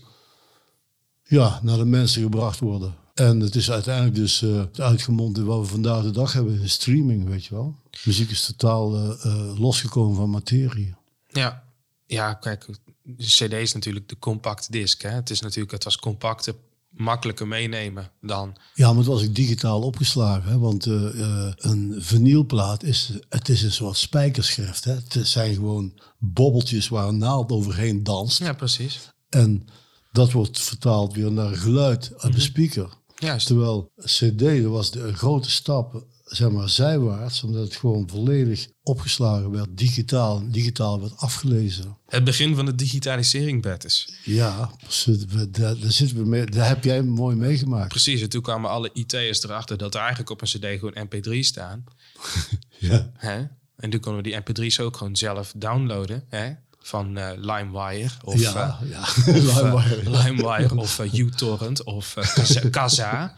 [1.24, 2.94] ja, naar de mensen gebracht worden.
[3.20, 6.70] En het is uiteindelijk dus eh, uitgemond in wat we vandaag de dag hebben, in
[6.70, 7.74] streaming, weet je wel.
[8.04, 10.94] Muziek is totaal eh, eh, losgekomen van materie.
[11.28, 11.62] Ja,
[12.06, 12.66] ja kijk,
[13.02, 15.02] de CD is natuurlijk de compact disc.
[15.02, 15.10] Hè?
[15.10, 16.54] Het is natuurlijk, het was compacter,
[16.88, 18.56] makkelijker meenemen dan.
[18.74, 20.50] Ja, maar het was ook digitaal opgeslagen.
[20.50, 20.58] Hè?
[20.58, 24.84] Want een vinylplaat is, het is een soort spijkerschrift.
[24.84, 24.92] Hè?
[24.92, 28.38] Het zijn gewoon bobbeltjes waar een naald overheen danst.
[28.38, 29.00] Ja, precies.
[29.28, 29.68] En
[30.12, 32.98] dat wordt vertaald weer naar geluid uit de speaker.
[33.20, 33.46] Juist.
[33.46, 37.42] Terwijl CD, dat was de, een grote stap, zeg maar, zijwaarts.
[37.42, 40.50] Omdat het gewoon volledig opgeslagen werd, digitaal.
[40.50, 41.96] Digitaal werd afgelezen.
[42.06, 43.62] Het begin van de digitalisering.
[44.24, 47.88] Ja, precies, we- daar, daar, zitten we mee, daar heb jij mooi meegemaakt.
[47.88, 51.38] Precies, en toen kwamen alle IT'ers erachter dat er eigenlijk op een CD gewoon MP3
[51.38, 51.84] staan.
[52.78, 53.10] Ja.
[53.16, 53.44] Hè?
[53.76, 56.24] En toen konden we die MP3's ook gewoon zelf downloaden.
[56.28, 56.52] Hè?
[56.90, 59.00] Van eh, LimeWire of, ja, eh, ja.
[59.38, 63.34] of, LimeWire, eh, LimeWire of uTorrent of Kaza- Kazaa.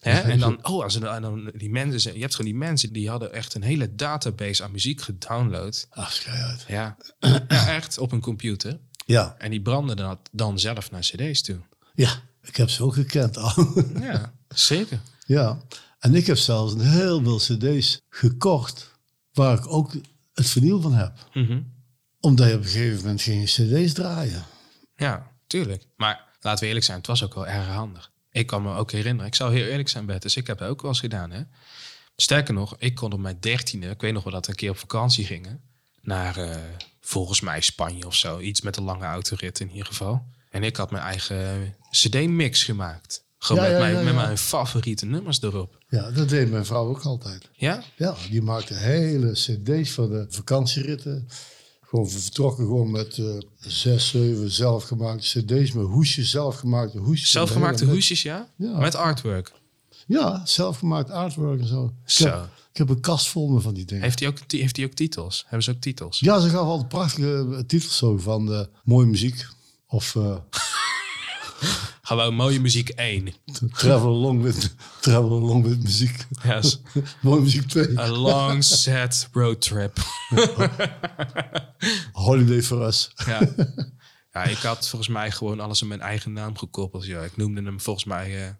[0.00, 0.20] Hè?
[0.20, 2.92] En dan, oh, als er dan- en dan die mensen, je hebt gewoon die mensen
[2.92, 5.86] die hadden echt een hele database aan muziek gedownload.
[5.90, 6.64] Ach, uit.
[6.68, 6.96] Ja,
[7.48, 8.78] ja echt op een computer.
[9.06, 11.58] Ja, En die brandden dat dan zelf naar CD's toe.
[11.94, 12.10] ja,
[12.42, 13.52] ik heb ze ook gekend al.
[14.00, 15.00] Ja, zeker.
[15.26, 15.58] ja,
[15.98, 18.90] en ik heb zelfs een heel veel cd's gekocht
[19.32, 19.92] waar ik ook
[20.34, 21.12] het vinyl van heb.
[21.32, 21.60] Mhm.
[22.26, 24.44] Omdat je op een gegeven moment geen cd's draaien.
[24.96, 25.82] Ja, tuurlijk.
[25.96, 28.10] Maar laten we eerlijk zijn, het was ook wel erg handig.
[28.30, 30.68] Ik kan me ook herinneren, ik zal heel eerlijk zijn, Bert, dus ik heb het
[30.68, 31.30] ook wel eens gedaan.
[31.30, 31.40] Hè?
[32.16, 34.70] Sterker nog, ik kon op mijn dertiende, ik weet nog wel dat we een keer
[34.70, 35.60] op vakantie gingen,
[36.00, 36.56] naar eh,
[37.00, 38.38] volgens mij Spanje of zo.
[38.40, 40.26] Iets met een lange autorit in ieder geval.
[40.50, 43.24] En ik had mijn eigen cd-mix gemaakt.
[43.38, 45.78] Gewoon Ja, met, ja, mijn, met mijn favoriete nummers erop.
[45.88, 47.48] Ja, dat deed mijn vrouw ook altijd.
[47.52, 47.82] Ja?
[47.96, 51.28] Ja, die maakte hele cd's van de vakantieritten.
[51.96, 53.26] Gewoon vertrokken gewoon met eh,
[53.58, 57.30] zes, zeven zelfgemaakte cd's met hoesjes, zelfgemaakte hoesjes.
[57.30, 58.48] Zelfgemaakte hoesjes, ja?
[58.56, 58.78] Ja.
[58.78, 59.52] Met artwork.
[60.06, 61.92] Ja, zelfgemaakt artwork en zo.
[62.06, 64.02] Ik heb, ik heb een kast vol met van die dingen.
[64.02, 65.42] Heeft hij ook, heeft hij ook titels?
[65.42, 66.20] Hebben ze ook titels?
[66.20, 69.46] Ja, ze gaf altijd prachtige eh, titels zo van eh, mooie muziek.
[69.86, 70.16] Of
[72.06, 73.34] Gewoon mooie muziek 1.
[73.72, 76.26] travel, along with, travel along with muziek.
[76.44, 76.80] Yes.
[77.22, 77.98] mooie muziek 2.
[77.98, 79.98] A long set road trip.
[82.12, 83.10] Holiday for us.
[83.26, 83.40] Ja.
[84.32, 87.06] ja, ik had volgens mij gewoon alles in mijn eigen naam gekoppeld.
[87.06, 88.50] Ja, ik noemde hem volgens mij eh,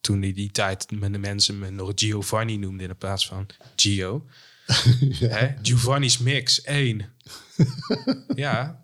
[0.00, 4.26] toen die, die tijd met de mensen me nog Giovanni noemden in plaats van Gio.
[5.18, 5.48] Hè?
[5.62, 7.04] Giovanni's Mix 1.
[8.34, 8.79] ja.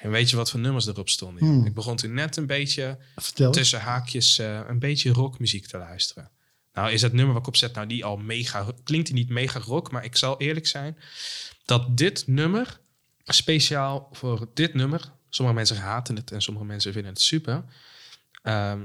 [0.00, 1.46] En weet je wat voor nummers erop stonden?
[1.46, 1.66] joh?
[1.66, 3.52] Ik begon toen net een beetje Vertel.
[3.52, 6.30] tussen haakjes eh, een beetje rockmuziek te luisteren.
[6.72, 8.66] Nou is het nummer wat ik opzet nou die al mega...
[8.84, 10.98] Klinkt hij niet mega rock, maar ik zal eerlijk zijn...
[11.64, 12.80] dat dit nummer,
[13.24, 15.16] speciaal voor dit nummer...
[15.30, 17.64] Sommige mensen haten het en sommige mensen vinden het super.
[18.42, 18.80] Ehm,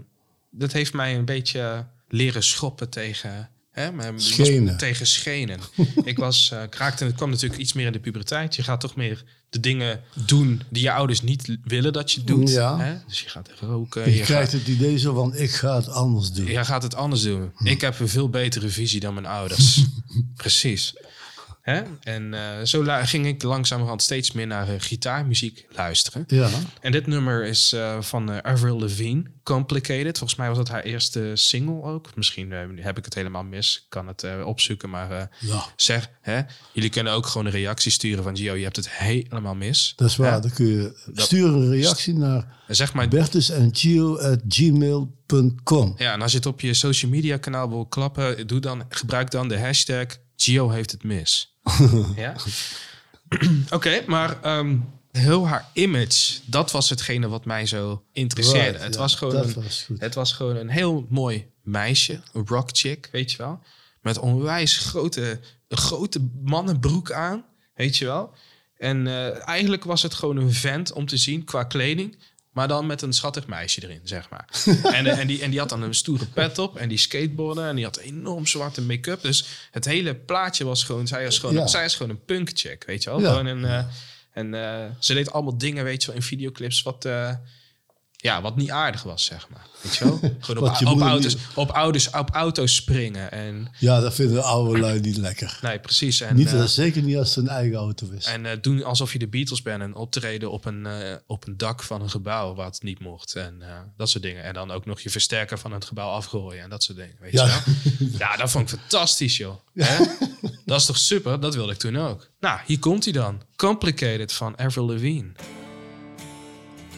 [0.50, 3.50] dat heeft mij een beetje leren schoppen tegen...
[3.74, 4.78] Hè, mijn, Schenen.
[4.78, 5.60] tegen schenen.
[6.04, 8.56] ik was, eh, ik raakte, het kwam natuurlijk iets meer in de puberteit.
[8.56, 12.50] Je gaat toch meer de dingen doen die je ouders niet willen dat je doet.
[12.50, 12.78] Ja.
[12.80, 12.96] Hè?
[13.08, 14.10] Dus je gaat roken.
[14.10, 16.46] Je je krijgt gaat, het idee zo van, ik ga het anders doen.
[16.46, 17.52] Jij gaat het anders doen.
[17.64, 19.86] Ik heb een veel betere visie dan mijn ouders.
[20.36, 20.94] Precies.
[21.64, 21.82] Hè?
[22.02, 26.24] En eh, zo ging ik langzamerhand steeds meer naar eh, gitaarmuziek luisteren.
[26.28, 26.50] Ja.
[26.82, 30.18] En dit nummer is eh, van Avril Lavigne, Complicated.
[30.18, 32.16] Volgens mij was dat haar eerste single ook.
[32.16, 33.78] Misschien heb ik het helemaal mis.
[33.84, 35.66] Ik kan het opzoeken, maar Ja.
[35.76, 36.42] zeg, hè?
[36.72, 39.94] jullie kunnen ook gewoon een reactie sturen van Gio, je hebt het helemaal mis.
[39.96, 40.42] Dat is waar.
[40.42, 45.94] Dan kun je sturen een reactie naar Zeg maar, Bertus en Gio at gmail.com.
[45.98, 49.32] Ja, en als je het op je social media kanaal wil klappen, doe dan, gebruik
[49.32, 51.53] dan de hashtag Gio heeft het mis.
[52.16, 52.36] ja?
[53.72, 54.78] Oké, maar ehm,
[55.12, 58.70] heel haar image, dat was hetgene wat mij zo interesseerde.
[58.70, 62.48] Right, het, ja, was gewoon een, was het was gewoon een heel mooi meisje, een
[62.48, 63.60] rock chick, weet je wel.
[64.02, 67.46] Met onwijs grote, grote mannenbroek aan,
[67.76, 68.34] weet je wel.
[68.78, 72.18] En eh, eigenlijk was het gewoon een vent om te zien qua kleding.
[72.54, 74.46] Maar dan met een schattig meisje erin, zeg maar.
[74.94, 77.68] en, eh, en, die, en die had dan een stoere pet op en die skateboarden.
[77.68, 79.22] En die had enorm zwarte make-up.
[79.22, 81.08] Dus het hele plaatje was gewoon...
[81.08, 81.68] Zij is gewoon, Ja.
[81.68, 83.20] zij is gewoon een punk chick, weet je wel.
[83.20, 83.30] Ja.
[83.30, 83.86] Gewoon een, eh,
[84.32, 86.82] en eh, ze deed allemaal dingen, weet je wel, in videoclips.
[86.82, 87.08] Wat,
[88.24, 89.66] Ja, wat niet aardig was, zeg maar.
[89.82, 90.20] Weet je wel?
[90.40, 93.32] Gewoon op, je op, auto's, niet- op, ouders, op auto's springen.
[93.32, 95.60] En, Ja, dat vinden de oude lui niet lekker.
[95.62, 96.22] nee, precies.
[96.22, 98.26] En, niet, eh, zeker niet als het een eigen auto is.
[98.26, 101.58] En eh, doen alsof je de Beatles bent en optreden op een, eh, op een
[101.58, 103.36] dak van een gebouw wat niet mocht.
[103.36, 103.62] En
[103.98, 104.44] dat soort dingen.
[104.44, 107.16] En dan ook nog je versterker van het gebouw afgooien en dat soort dingen.
[107.20, 107.46] Weet Ja.
[107.46, 107.52] je
[108.00, 108.08] wel?
[108.18, 109.56] Ja, dat vond ik fantastisch, joh.
[109.76, 110.06] Hè?
[110.66, 111.40] Dat is toch super?
[111.40, 112.30] Dat wilde ik toen ook.
[112.40, 113.42] Nou, hier komt hij dan.
[113.56, 115.32] Complicated van Avril Lavigne.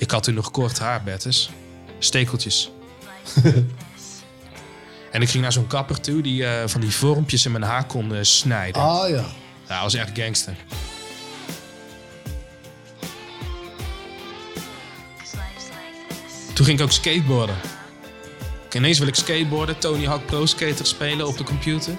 [0.06, 1.50] Ik had toen nog kort haar, Bettes.
[2.00, 2.72] Stekeltjes.
[5.12, 7.86] en ik ging naar zo'n kapper toe die eh, van die vormpjes in mijn haar
[7.86, 8.82] kon snijden.
[8.82, 9.16] Ah ja.
[9.16, 10.56] Ja, hij was echt gangster.
[16.54, 17.56] Toen ging ik ook skateboarden.
[18.72, 21.94] Ineens wil ik skateboarden, Tony Hawk Pro Skater spelen op de computer.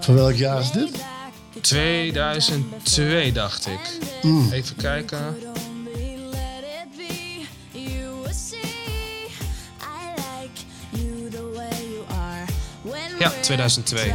[0.00, 0.90] Van welk jaar is dit?
[1.62, 3.80] 2002 dacht ik.
[4.52, 5.36] Even kijken.
[13.18, 14.14] Ja, 2002.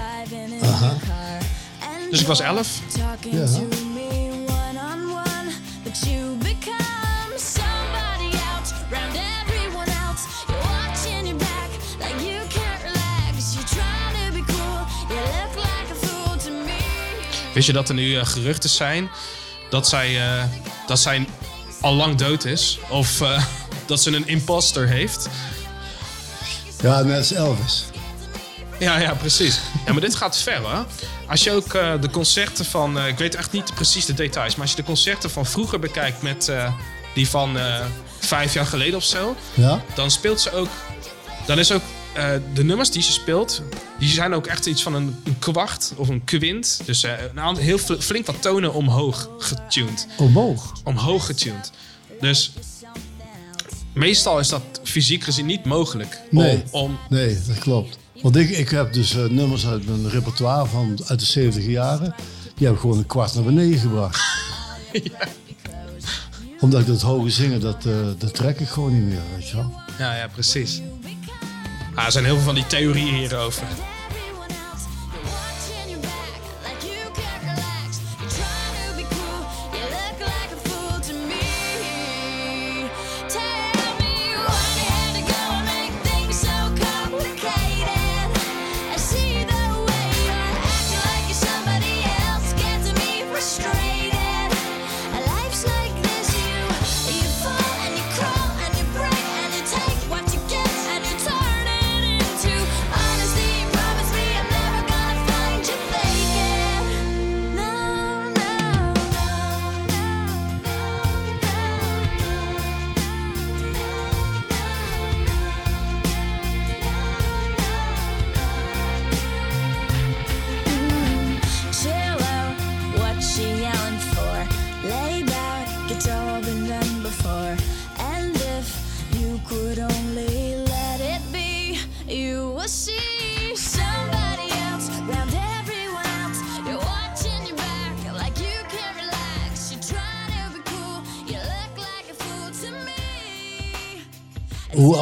[2.10, 2.82] Dus ik was 11.
[3.32, 3.46] Ja.
[17.58, 19.10] Wist je dat er nu eh, geruchten zijn
[19.70, 20.44] dat zij, eh,
[20.88, 21.28] dat zij
[21.82, 22.80] al lang dood is?
[22.90, 23.44] Of eh,
[23.86, 25.30] dat ze een imposter heeft?
[26.82, 27.86] Ja, net als Elvis.
[28.80, 29.60] Ja, ja, precies.
[29.86, 30.82] Ja, maar dit gaat ver, hè?
[31.28, 33.06] Als je ook de concerten van...
[33.06, 34.54] ik weet echt niet precies de details...
[34.54, 36.52] maar als je de concerten van vroeger bekijkt met
[37.14, 37.58] die van
[38.20, 39.36] vijf jaar geleden of zo...
[39.54, 39.82] Ja?
[39.96, 40.70] dan speelt ze ook...
[41.46, 41.82] Dan is ook...
[42.18, 43.62] eh, de nummers die ze speelt,
[44.00, 46.82] die zijn ook echt iets van een, een kwart of een kwint.
[46.86, 50.08] Dus eh, een aantal- heel fl- flink wat tonen omhoog getuned.
[50.18, 50.74] Omhoog.
[50.84, 51.72] Omhoog getuned.
[52.22, 52.52] Dus
[53.94, 56.20] meestal is dat fysiek gezien niet mogelijk.
[56.32, 56.64] Nee.
[56.72, 57.98] Om, om, Nee, dat klopt.
[58.22, 62.16] Want ik, ik heb dus eh, nummers uit mijn repertoire van uit de 70 jaren.
[62.56, 64.22] Die heb ik gewoon een kwart naar beneden gebracht.
[66.60, 67.84] Omdat ik dat hoge zingen, dat,
[68.18, 69.72] dat trek ik gewoon niet meer, weet je wel.
[70.00, 70.82] Ja, ja, precies.
[71.98, 73.64] Ah, er zijn heel veel van die theorieën hierover.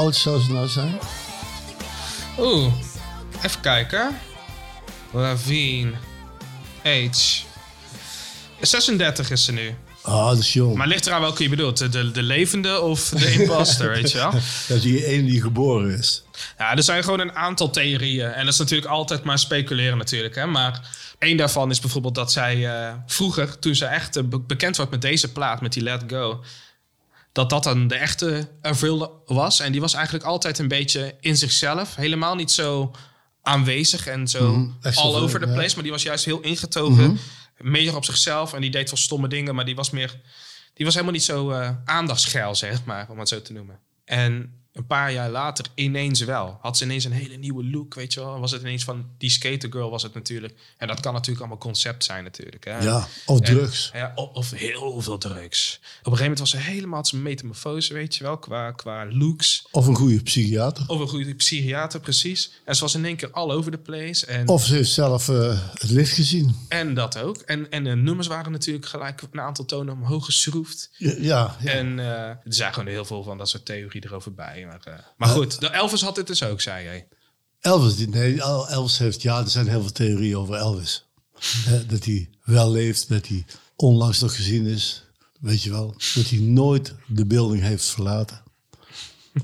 [0.06, 1.00] Oud zou ze nou zijn?
[2.40, 2.74] Oeh,
[3.44, 4.18] even kijken.
[5.12, 5.92] Lavine.
[6.84, 7.44] Age.
[8.62, 9.76] 36 is ze nu.
[10.02, 10.76] Ah, dat is jong.
[10.76, 11.78] Maar ligt eraan welke je bedoelt.
[11.78, 14.32] De, de, de levende of de imposter, weet je wel?
[14.68, 16.24] Dat is die ene die geboren is.
[16.58, 18.32] Ja, er zijn gewoon een aantal theorieën.
[18.32, 20.36] En dat is natuurlijk altijd maar speculeren natuurlijk.
[20.36, 20.46] Hè?
[20.46, 20.90] Maar
[21.20, 24.90] één daarvan is bijvoorbeeld dat zij eh, vroeger, toen ze echt eh, be- bekend werd
[24.90, 26.44] met deze plaat, met die Let Go...
[27.36, 29.60] dat dat dan de echte Avril was.
[29.60, 31.96] En die was eigenlijk altijd een beetje in zichzelf.
[31.96, 32.92] Helemaal niet zo
[33.42, 35.54] aanwezig en zo Echt all over the ja.
[35.54, 35.74] place.
[35.74, 37.20] Maar die was juist heel ingetogen.
[37.58, 38.54] Meer op zichzelf.
[38.54, 39.56] En die deed wel stomme dingen.
[39.56, 40.22] Maar die was meer...
[40.74, 43.10] Die was helemaal niet zo eh aandachtsgeil, zeg maar.
[43.10, 43.80] Om het zo te noemen.
[44.06, 46.58] En een paar jaar later ineens wel.
[46.62, 48.40] Had ze ineens een hele nieuwe look, weet je wel.
[48.40, 49.06] Was het ineens van...
[49.18, 50.54] Die skatergirl was het natuurlijk.
[50.78, 52.66] En dat kan natuurlijk allemaal concept zijn natuurlijk.
[52.66, 52.78] Hè?
[52.84, 53.90] Ja, of En- drugs.
[53.94, 55.76] Ja, of, of heel veel drugs.
[55.76, 58.38] Op een gegeven moment was ze helemaal een metamorfose, weet je wel.
[58.38, 59.68] Qua, qua looks.
[59.72, 60.84] Of een goede psychiater.
[60.88, 62.52] Of een goede psychiater, precies.
[62.66, 64.26] En ze was in één keer all over the place.
[64.26, 66.56] En, Of ze heeft zelf eh, het licht gezien.
[66.70, 67.38] en dat ook.
[67.38, 70.90] En, en de nummers waren natuurlijk gelijk een aantal tonen omhoog geschroefd.
[70.98, 71.72] Ja, ja, ja.
[71.72, 74.65] En eh, er zijn gewoon heel veel van dat soort theorie erover bij.
[74.66, 77.08] Maar, eh, maar goed, de Elvis had dit dus ook, zei jij.
[77.60, 81.06] Elvis, nee, El- Elvis heeft, ja, er zijn heel veel theorieën over Elvis.
[81.88, 85.04] Dat hij wel leeft, dat hij onlangs nog gezien is.
[85.40, 88.44] Weet je wel, dat hij nooit de building heeft verlaten.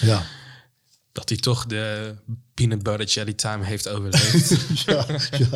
[0.00, 0.26] ja.
[1.12, 2.14] Dat hij toch de
[2.54, 4.50] peanut butter jelly time heeft overleefd.
[4.86, 5.48] ja, ja.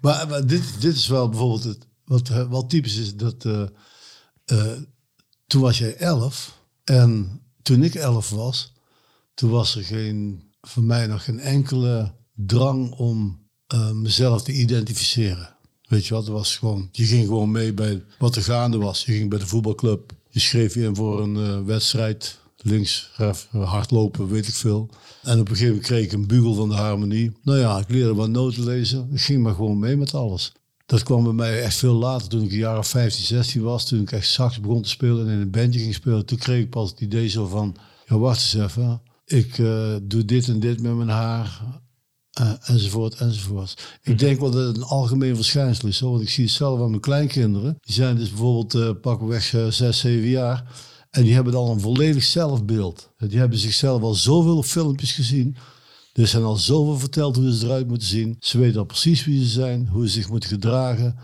[0.00, 3.14] Maar, maar dit, dit is wel bijvoorbeeld het, wat wel typisch is.
[3.14, 3.66] Dat, eh,
[4.44, 4.80] eh,
[5.46, 8.72] toen was jij elf en toen ik elf was,
[9.34, 15.54] toen was er geen, voor mij nog geen enkele drang om eh, mezelf te identificeren.
[15.88, 19.04] Weet je wat, was gewoon, je ging gewoon mee bij wat er gaande was.
[19.04, 23.10] Je ging bij de voetbalclub, je schreef je in voor een eh, wedstrijd, links,
[23.50, 24.90] hardlopen, weet ik veel.
[25.22, 27.32] En op een gegeven moment kreeg ik een bugel van de harmonie.
[27.42, 29.08] Nou ja, ik leerde wat noten lezen.
[29.12, 30.52] Ik ging maar gewoon mee met alles.
[30.86, 33.86] Dat kwam bij mij echt veel later, toen ik een jaar of 15, 16 was.
[33.86, 36.26] Toen ik echt sax begon te spelen en in een bandje ging spelen.
[36.26, 39.02] Toen kreeg ik pas het idee zo van, ja wacht eens even.
[39.24, 41.60] Ik eh, doe dit en dit met mijn haar.
[42.30, 43.98] eh, enzovoort, enzovoort.
[44.02, 45.96] Ik denk wel dat het een algemeen verschijnsel is.
[45.96, 47.76] Zo, want ik zie het zelf aan mijn kleinkinderen.
[47.80, 50.64] Die zijn dus bijvoorbeeld uh, pakweg uh, 6, 7 jaar.
[51.10, 53.10] En die hebben dan een volledig zelfbeeld.
[53.16, 55.56] Die hebben zichzelf al zoveel filmpjes gezien.
[56.16, 58.36] Er zijn al zoveel verteld hoe ze eruit moeten zien.
[58.40, 61.18] Ze weten al precies wie ze zijn, hoe ze zich moeten gedragen.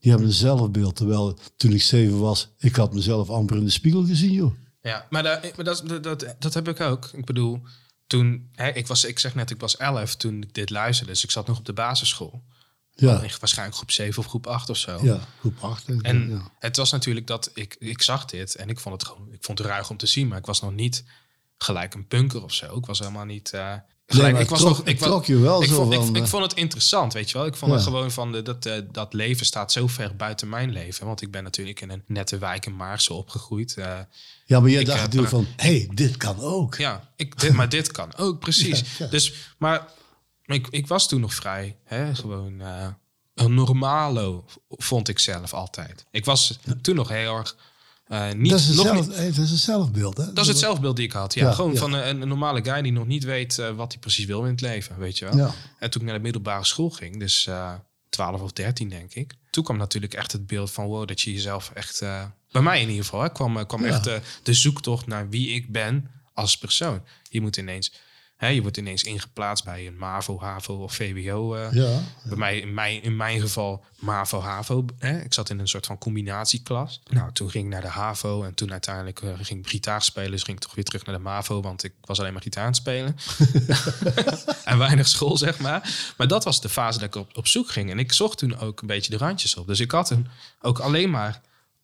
[0.00, 0.96] Die hebben een zelfbeeld.
[0.96, 4.54] Terwijl toen ik zeven was, ik had mezelf amper in de spiegel gezien, joh.
[4.82, 5.64] Ja, maar, dat, maar
[6.02, 7.10] dat, dat, heb ik ook.
[7.12, 7.60] Ik bedoel,
[8.06, 11.12] toen, hè, ik, was, ik zeg net, ik was elf toen ik dit luisterde.
[11.12, 12.42] Dus ik zat nog op de basisschool.
[12.94, 14.98] Ja, Waarschijnlijk groep 7 of groep 8 of zo.
[15.02, 15.86] ja groep 8.
[15.86, 16.50] denk ik, En ja.
[16.58, 19.58] het was natuurlijk dat ik, ik zag dit en ik vond het gewoon, ik vond
[19.58, 21.04] het ruig om te zien, maar ik was nog niet
[21.58, 22.76] gelijk een punker of zo.
[22.78, 23.52] Ik was helemaal niet.
[23.52, 23.74] eh,
[24.14, 26.28] gelijk, ik was trok- nog, ik trok je wel ik zo vond, van, ik eh,
[26.28, 27.46] vond het interessant, weet je wel.
[27.46, 27.76] Ik vond Ja.
[27.76, 31.22] het gewoon van de, dat, eh, dat leven staat zo ver buiten mijn leven, want
[31.22, 33.74] ik ben natuurlijk in een nette wijk in Maarsen opgegroeid.
[33.76, 33.98] eh,
[34.46, 36.74] Ja, maar jij dacht natuurlijk van, hé, hey, dit kan ook.
[36.74, 38.82] ja, ik, dit, maar dit kan ook, precies.
[38.98, 39.06] Ja.
[39.06, 39.86] Dus, maar
[40.44, 42.60] ik, ik was toen nog vrij, hè, gewoon
[43.34, 46.06] een normalo, vond ik zelf altijd.
[46.10, 47.56] Ik was toen nog heel erg
[48.12, 48.50] eh, niet...
[48.50, 50.32] dat, is zelf, niet- hey, dat is een zelfbeeld, hè?
[50.32, 51.34] dat is het zelfbeeld die ik had.
[51.34, 51.78] Ja, Ja, gewoon ja.
[51.78, 54.50] van een, een normale guy die nog niet weet eh, wat hij precies wil in
[54.50, 55.36] het leven, weet je wel.
[55.36, 55.50] Ja.
[55.78, 57.72] En toen ik naar de middelbare school ging, dus eh
[58.08, 59.34] 12 of 13 denk ik.
[59.50, 62.00] Toen kwam natuurlijk echt het beeld van wow, dat je jezelf echt...
[62.00, 65.28] eh, bij mij in ieder geval, hè, kwam, eh, kwam echt eh, de zoektocht naar
[65.28, 67.02] wie ik ben als persoon.
[67.30, 67.92] Je moet ineens...
[68.42, 71.54] Hè, je wordt ineens ingeplaatst bij een MAVO, HAVO of VWO.
[71.54, 74.84] eh, Ja, bij mij, in, mijn, in mijn geval MAVO, HAVO.
[74.98, 75.20] Hè?
[75.20, 77.00] Ik zat in een soort van combinatieklas.
[77.10, 80.30] Nou, toen ging ik naar de HAVO en toen uiteindelijk eh, ging ik gitaar spelen.
[80.30, 82.62] Dus ging ik toch weer terug naar de MAVO, want ik was alleen maar gitaar
[82.62, 83.16] aan het spelen.
[84.64, 86.12] en weinig school, zeg maar.
[86.16, 87.90] Maar dat was de fase dat ik op, op zoek ging.
[87.90, 89.66] En ik zocht toen ook een beetje de randjes op.
[89.66, 90.26] Dus ik had een,
[90.60, 91.40] ook alleen maar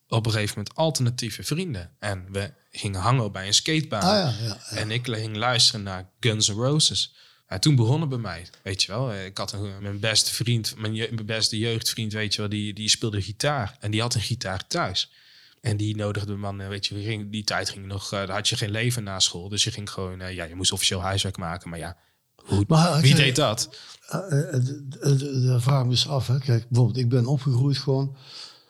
[0.08, 1.90] op een gegeven moment alternatieve vrienden.
[1.98, 4.02] En we gingen hangen bij een skatebaan.
[4.02, 4.76] Ah, ja, ja, ja.
[4.76, 7.14] En ik ging luisteren naar Guns N' Roses.
[7.46, 9.14] En toen begon het bij mij, weet je wel.
[9.14, 12.74] Ik had een, mijn beste vriend, mijn, je- mijn beste jeugdvriend, weet je wel, die,
[12.74, 13.76] die speelde gitaar.
[13.80, 15.12] En die had een gitaar thuis.
[15.60, 18.30] En die nodigde me man, eh, weet je, we ging, die tijd ging nog, daar
[18.30, 19.48] had je geen leven na school.
[19.48, 21.70] Dus je ging gewoon, eh, ja, je moest officieel huiswerk maken.
[21.70, 21.96] Maar ja,
[22.34, 23.68] hoe, Maar wie deed dat?
[24.08, 26.26] D- Daar vraag me eens af.
[26.26, 26.38] Hè.
[26.38, 28.16] Kijk, bijvoorbeeld, ik ben opgegroeid gewoon,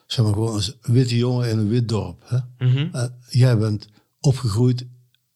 [0.09, 2.23] zeg maar gewoon als witte jongen in een wit dorp.
[2.25, 2.39] Hè.
[2.67, 2.89] Mhm.
[2.93, 3.89] Eh, jij bent
[4.21, 4.87] opgegroeid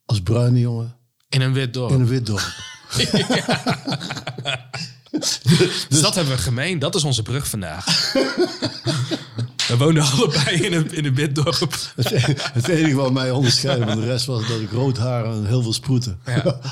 [0.04, 0.96] als bruine jongen
[1.28, 1.90] In een wit dorp.
[1.90, 2.54] in een wit dorp.
[5.88, 6.78] Dus dat hebben we gemeen.
[6.78, 7.84] Dat is onze brug vandaag.
[9.78, 11.76] we woonden allebei in een, in een wit dorp.
[11.96, 15.24] Het, e- het enige wat mij onderscheidde van de rest was dat ik rood haar
[15.24, 16.18] en heel veel sproeten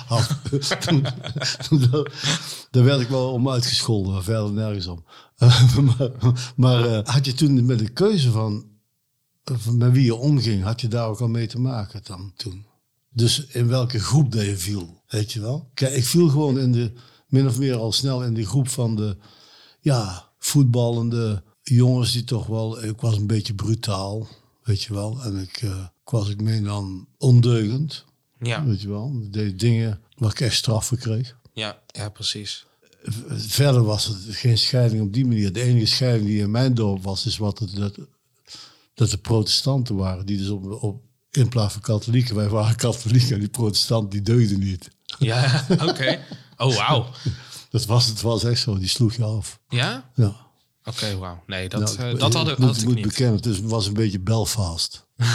[0.07, 0.29] had.
[0.81, 1.07] Toen-
[1.69, 2.07] toen-
[2.71, 5.05] Daar werd ik wel om uitgescholden, maar verder nergens om.
[5.99, 6.11] maar
[6.57, 8.65] maar eh, had je toen met de keuze van,
[9.45, 12.67] van met wie je omging, had je daar ook al mee te maken dan toen?
[13.13, 15.71] Dus in welke groep dat je viel, weet je wel?
[15.75, 16.93] Kijk, ik viel gewoon in de,
[17.27, 19.17] min of meer al snel in die groep van de,
[19.81, 21.43] ja, voetballende
[21.75, 24.29] jongens die toch wel, ik was een beetje brutaal,
[24.63, 25.23] weet je wel.
[25.23, 28.05] En ik, eh, ik was, ik meen dan, ondeugend,
[28.41, 29.21] Ja, weet je wel.
[29.23, 31.37] Ik deed dingen waar ik echt straf voor kreeg.
[31.53, 32.67] ja, ja, precies.
[33.29, 35.53] Verder was het geen scheiding op die manier.
[35.53, 37.97] De enige scheiding die in mijn dorp was, is wat het, dat,
[38.95, 40.27] dat de protestanten waren.
[40.27, 44.23] Die dus op, op, in plaats van katholieken, wij waren katholieken en die protestanten die
[44.23, 44.91] deugden niet.
[45.19, 46.19] Ja, oké.
[46.57, 47.07] Oh, wauw.
[47.71, 49.61] Dat was, het was echt zo, die sloeg je af.
[49.69, 50.11] Ja?
[50.15, 50.37] Ja.
[50.85, 51.43] Oké, wauw.
[51.47, 53.07] Nee, dat, Nou, eh, dat had, ik had moet, ik moet niet.
[53.07, 55.07] bekennen, het is- was een beetje Belfast.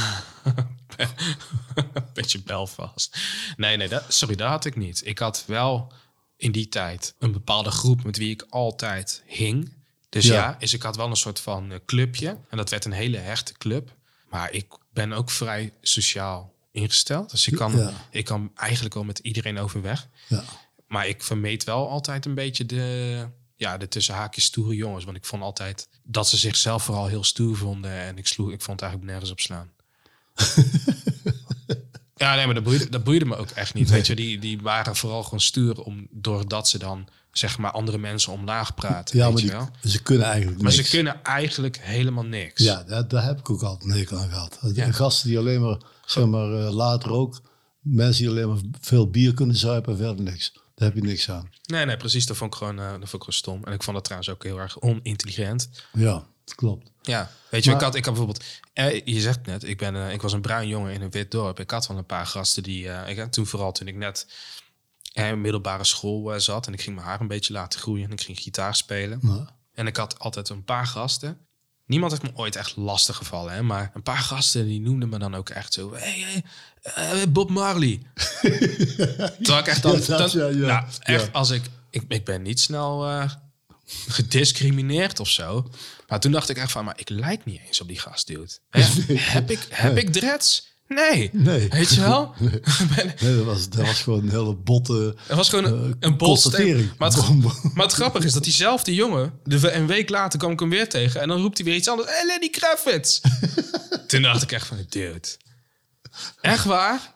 [2.14, 3.18] Beetje Belfast.
[3.58, 5.02] Nee, nee, dat, sorry, dat had ik niet.
[5.06, 5.92] Ik had wel
[6.38, 9.74] in die tijd een bepaalde groep met wie ik altijd hing.
[10.10, 10.56] Dus ja, Ja.
[10.60, 12.38] dus ik had wel een soort van eh, clubje.
[12.50, 13.94] En dat werd een hele hechte club.
[14.30, 17.32] Maar ik ben ook vrij sociaal ingesteld.
[17.32, 17.92] Dus ik kan, Ja.
[18.12, 20.08] ik kan eigenlijk wel met iedereen overweg.
[20.28, 20.44] Ja.
[20.88, 25.06] Maar ik vermeed wel altijd een beetje de, ja, de tussen haakjes stoere jongens.
[25.06, 27.92] Want ik vond altijd dat ze zichzelf vooral heel stoer vonden.
[27.92, 29.70] En ik, sloeg, ik vond het eigenlijk nergens op slaan.
[32.16, 33.90] ja, nee, maar dat boeide, dat boeide me ook echt niet.
[33.90, 37.98] Weet je, die, die waren vooral gewoon stoer om, doordat ze dan zeg maar andere
[37.98, 39.18] mensen omlaag praten.
[39.18, 39.92] Ja, weet maar je die- wel?
[39.92, 40.84] ze kunnen eigenlijk Maar niks.
[40.90, 42.64] ze kunnen eigenlijk helemaal niks.
[42.64, 44.60] Ja, daar, daar heb ik ook altijd een hekel aan gehad.
[44.74, 44.92] Ja.
[44.92, 47.42] Gasten die alleen maar, zeg maar, eh, later ook,
[47.80, 50.54] mensen die alleen maar veel bier kunnen zuipen en verder niks.
[50.76, 51.50] Daar heb je niks aan.
[51.64, 52.26] Nee, nee, precies.
[52.26, 53.64] Dat vond ik gewoon, eh, dat vond ik gewoon stom.
[53.64, 55.70] En ik vond dat trouwens ook heel erg onintelligent.
[55.94, 56.92] Ja, dat klopt.
[57.02, 59.96] Ja, weet je, Maar- ik had, ik had bijvoorbeeld, eh, je zegt net, ik, ben,
[59.96, 61.60] eh, ik was een bruin jongen in een wit dorp.
[61.60, 64.28] Ik had wel een paar gasten die, eh, ik, toen vooral toen ik net
[65.14, 68.22] in middelbare school zat en ik ging mijn haar een beetje laten groeien en ik
[68.22, 69.20] ging gitaar spelen.
[69.74, 71.38] En ik had altijd een paar gasten.
[71.86, 73.62] Niemand heeft me ooit echt lastig gevallen, hè?
[73.62, 76.44] maar een paar gasten die noemden me dan ook echt zo: hey, hey,
[76.94, 78.02] eh, Bob Marley.
[79.42, 82.42] Terwijl ik echt dan, Ja, dat, dan- ja, nou, echt als ik, ik, ik ben
[82.42, 83.30] niet snel eh,
[84.08, 85.70] gediscrimineerd of zo.
[86.08, 88.48] Maar toen dacht ik echt van, maar ik lijk niet eens op die gast, dude.
[88.70, 88.82] Hè?
[89.36, 90.74] Heb ik, heb ik dreads?
[90.88, 91.30] Nee.
[91.34, 91.68] Nee.
[91.70, 92.34] Weet je wel?
[93.22, 96.28] Nee, dat, was, dat was gewoon een hele botte Het was gewoon een, een bol
[96.28, 96.92] constatering.
[96.98, 97.30] Maar het,
[97.74, 100.90] maar het grappige is dat diezelfde jongen, de, een week later kwam ik hem weer
[100.90, 101.22] tegen.
[101.22, 102.10] En dan roept hij weer iets anders.
[102.10, 103.20] Hey, Lenny Kravitz.
[104.08, 105.20] Toen dacht ik echt van, dude.
[106.42, 107.12] Echt waar?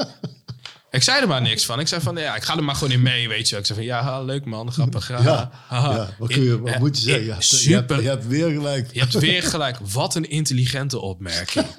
[0.90, 1.80] ik zei er maar niks van.
[1.80, 3.60] Ik zei van, ja, ik ga er maar gewoon in mee, weet je wel.
[3.60, 5.08] Ik zei van, ja, ha, leuk man, grappig.
[5.08, 5.92] ha, Ja, ha, ha.
[5.92, 7.24] ja wat, kun je, wat moet je zeggen?
[7.24, 7.76] Ja, je, super.
[7.76, 8.92] hebt, je hebt weer gelijk.
[8.92, 9.76] Je hebt weer gelijk.
[9.92, 11.66] Wat een intelligente opmerking.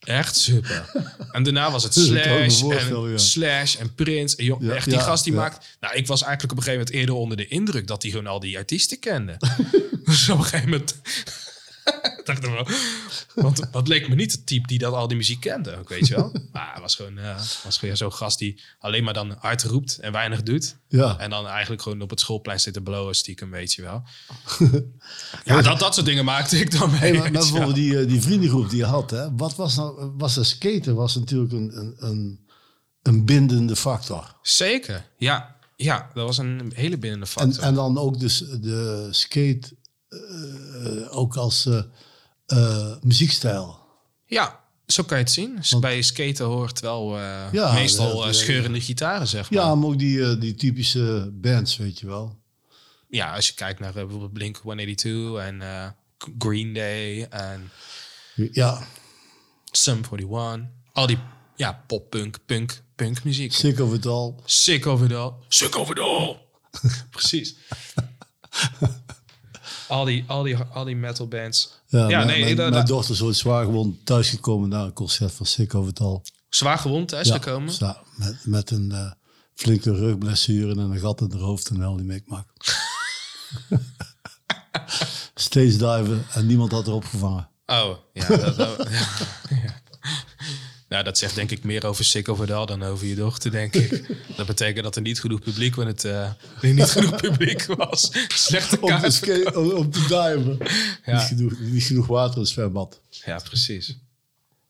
[0.00, 0.90] Echt super.
[1.32, 3.18] En daarna was het Slash en ja.
[3.18, 4.36] Slash en Prince.
[4.36, 5.76] En Ja, echt, die ja, gast die maakt...
[5.80, 7.86] Nou, ik was eigenlijk op een gegeven moment eerder onder de indruk...
[7.86, 9.36] dat hij gewoon al die artiesten kende.
[10.04, 10.94] dus op een gegeven moment...
[12.34, 12.66] dacht ik wel...
[13.34, 16.06] Want dat leek me niet het type die dat al die muziek kende, ook, weet
[16.06, 16.32] je wel.
[16.52, 19.98] Maar hij was gewoon, eh, was gewoon zo'n gast die alleen maar dan hard roept
[19.98, 20.76] en weinig doet.
[20.88, 21.18] Ja.
[21.18, 24.02] En dan eigenlijk gewoon op het schoolplein zit te blowen stiekem, weet je wel.
[25.44, 26.98] Ja, dat, dat soort dingen maakte ik dan mee.
[26.98, 30.12] Hey, maar, maar bijvoorbeeld die, eh, die vriendengroep die je had, hè, wat was nou,
[30.16, 32.48] was de skaten was natuurlijk een, een, een,
[33.02, 34.36] een bindende factor.
[34.42, 35.58] Zeker, ja.
[35.76, 37.62] Ja, dat was een hele binnende En, factor.
[37.62, 39.76] en dan ook dus de skate
[40.08, 41.68] eh, ook als
[42.50, 43.78] eh, muziekstijl.
[44.26, 45.56] ja, zo kan je het zien.
[45.56, 49.64] Dus bij skaten hoort wel eh, Ja, meestal eh, scheurende gitaren, zeg maar.
[49.64, 52.38] Ja, maar ook die, die typische bands, weet je wel.
[53.08, 55.62] Ja, als je kijkt naar bijvoorbeeld Blink-182 en
[56.38, 57.70] Green Day en
[58.34, 58.86] Ja,
[59.70, 60.68] Sum 41.
[60.92, 61.18] Al die
[61.56, 63.52] ja, pop-punk, punk, punk muziek.
[63.52, 64.34] sick of it all.
[64.44, 65.32] Sick of it all.
[65.48, 66.36] Sick of it all.
[67.10, 67.54] Precies.
[69.90, 71.70] Al, die, al, die, al die metal bands.
[71.86, 74.92] Ja, Ja, mijn, nee, mijn, dat- mijn dochter is ooit zwaar gewond thuisgekomen na een
[74.92, 76.20] concert van Sick of it all.
[76.48, 77.74] Zwaar gewond thuisgekomen.
[77.78, 79.10] Ja, met, met een eh,
[79.54, 82.46] flinke rugblessure en een gat in haar hoofd en al die mikmak.
[85.34, 87.48] Stage diven en niemand had erop gevangen.
[87.66, 88.26] Oh, ja.
[88.26, 88.88] Dat, dat-
[89.64, 89.80] ja.
[90.90, 94.08] Nou, dat zegt denk ik meer over All dan over je dochter, denk ik.
[94.36, 96.30] Dat betekent dat er niet genoeg publiek, want het eh,
[96.60, 98.10] niet genoeg publiek was.
[98.28, 99.56] Slechte Om te, kaart.
[99.56, 100.58] om, om te diven.
[101.04, 101.18] Ja.
[101.18, 103.00] Niet, genoeg, niet genoeg water in het zwembad.
[103.24, 103.96] Ja, precies.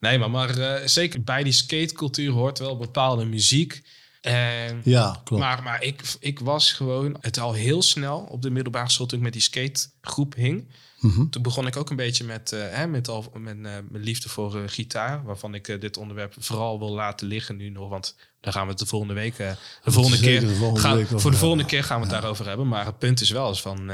[0.01, 3.83] Nee, maar, maar eh, zeker bij die skatecultuur hoort wel bepaalde muziek.
[4.21, 5.43] En, Ja, klopt.
[5.43, 9.19] Maar, maar ik, ik was gewoon het al heel snel op de middelbare school toen
[9.19, 10.69] ik met die skategroep hing.
[11.01, 11.29] Mhm.
[11.29, 14.29] Toen begon ik ook een beetje met, eh, hè, met, al, met eh, mijn liefde
[14.29, 15.25] voor eh, gitaar.
[15.25, 17.89] Waarvan ik dit onderwerp vooral wil laten liggen nu nog.
[17.89, 19.37] Want daar gaan we het de volgende week...
[19.37, 22.13] de volgende keer, de volgende gaan, week over voor de volgende keer gaan we het
[22.13, 22.69] daarover hebben.
[22.69, 23.91] Maar het punt is wel eens van...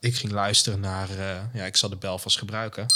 [0.00, 1.08] ik ging luisteren naar...
[1.52, 2.86] ja, ik zal de bel vast gebruiken.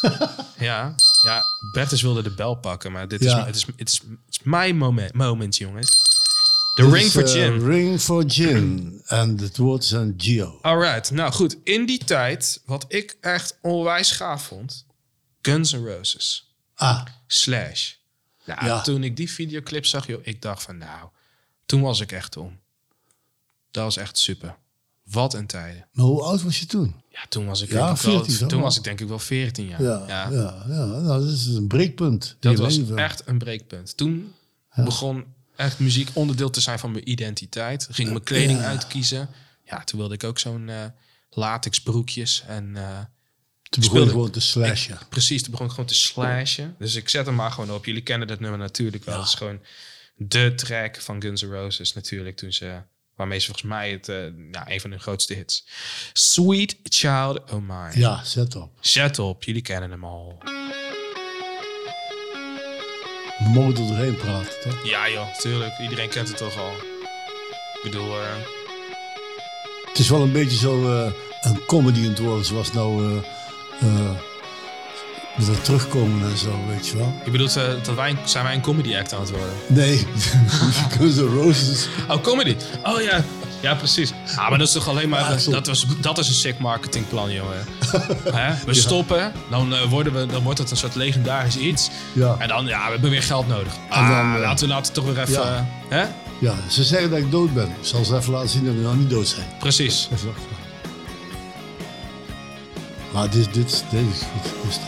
[0.58, 0.94] ja,
[1.24, 2.92] ja, Bertus wilde de bel pakken.
[2.92, 3.38] Maar dit Ja.
[3.38, 6.04] is, het is, het is, het is mijn moment, moment, jongens.
[6.76, 7.64] The Ring for eh, Gin.
[7.66, 9.00] Ring for Gin.
[9.06, 10.58] En het woord is aan Gio.
[10.62, 11.56] Alright, nou goed.
[11.64, 14.84] In die tijd, wat ik echt onwijs gaaf vond...
[15.42, 16.54] Guns N' Roses.
[16.74, 17.92] Ah, Slash.
[18.44, 18.80] Nou, Ja.
[18.80, 21.08] toen ik die videoclip zag, joh, ik dacht van nou,
[21.66, 22.58] toen was ik echt om.
[23.70, 24.56] Dat was echt super.
[25.04, 25.86] Wat een tijden.
[25.92, 26.94] maar hoe oud was je toen?
[27.08, 29.08] Ja, toen was ik, Ja, denk ik, wel, 14 zo toen was ik denk ik
[29.08, 29.82] wel 14 jaar.
[29.82, 30.30] Ja, ja.
[30.30, 32.36] ja, nou, dat is een breekpunt.
[32.40, 32.96] Dat was leven.
[32.98, 33.96] echt een breekpunt.
[33.96, 34.32] Toen
[34.74, 35.24] begon
[35.56, 37.88] echt muziek onderdeel te zijn van mijn identiteit.
[37.90, 39.28] Ging mijn kleding uitkiezen.
[39.64, 40.84] Ja, toen wilde ik ook zo'n eh
[41.30, 42.76] latex broekjes en...
[42.76, 42.98] eh,
[43.62, 44.98] Toen begon speelde- gewoon te slashen.
[45.08, 46.74] Precies, toen begon ik gewoon te slashen.
[46.78, 47.84] Dus ik zet hem maar gewoon op.
[47.84, 49.18] Jullie kennen dat nummer natuurlijk wel.
[49.18, 49.60] Het is gewoon
[50.16, 52.36] de track van Guns N' Roses natuurlijk.
[52.36, 52.82] Toen ze,
[53.14, 54.06] waarmee ze volgens mij het,
[54.52, 55.66] ja, een van hun grootste hits.
[56.12, 57.90] Sweet Child O' Mine.
[57.94, 58.78] Ja, zet op.
[58.80, 60.38] Zet op, jullie kennen hem al.
[63.38, 64.78] We mogen er doorheen praten, toch?
[64.86, 65.78] Ja joh, tuurlijk.
[65.78, 66.70] Iedereen kent het toch al.
[67.74, 68.26] Ik bedoel, eh,
[69.88, 73.16] Het is wel een beetje zo eh, een comedy in het worden, zoals nou eh,
[73.88, 74.10] eh,
[75.36, 77.14] met het terugkomen en zo, weet je wel.
[77.24, 79.54] Je bedoelt, dat wij, zijn wij een comedy act aan het worden?
[79.66, 80.06] Nee,
[80.98, 81.88] Guns N' Roses.
[82.08, 82.56] Oh, comedy.
[82.82, 83.24] Oh ja.
[83.66, 84.12] Ja, precies.
[84.36, 85.38] Maar dat is toch alleen maar...
[85.50, 87.64] Dat, was, dat is een sick marketingplan, jongen.
[88.40, 88.54] Hè?
[88.66, 91.90] We stoppen, dan, eh, worden we, dan wordt het een soort legendarisch iets.
[92.12, 92.36] Ja.
[92.38, 93.72] En dan, ja, we hebben weer geld nodig.
[93.88, 95.32] Ah, dan, eh, laten, we, laten toch weer even...
[95.32, 95.66] ja.
[95.88, 96.04] Hè?
[96.40, 97.68] Ja, ze zeggen dat ik dood ben.
[97.68, 99.46] Ik zal ze even laten zien dat we nou niet dood zijn.
[99.58, 100.08] Precies.
[100.14, 100.34] Even.
[103.12, 104.52] Maar dit, dit, dit is goed.
[104.62, 104.78] Dit is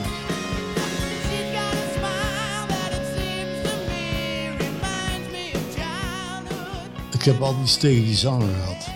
[7.18, 8.86] Ik heb altijd iets tegen die zanger gehad.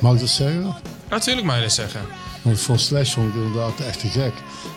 [0.00, 0.74] Mag ik dat zeggen?
[1.08, 2.00] Natuurlijk mag je dat zeggen.
[2.42, 4.32] Want voor Slash vond ik inderdaad echt te gek.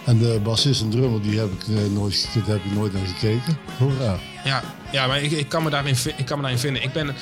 [0.05, 3.05] En de bassist en drummer, die heb ik, eh, nooit, daar heb ik nooit naar
[3.05, 3.57] gekeken.
[3.77, 4.17] Hoera.
[4.43, 6.83] Ja, ja maar ik, ik, kan me daarin, vi- ik kan me daarin vinden.
[6.83, 7.15] Ik ben,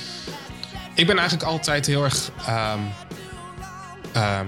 [0.94, 2.80] ik ben eigenlijk altijd heel erg ehm,
[4.12, 4.46] ehm,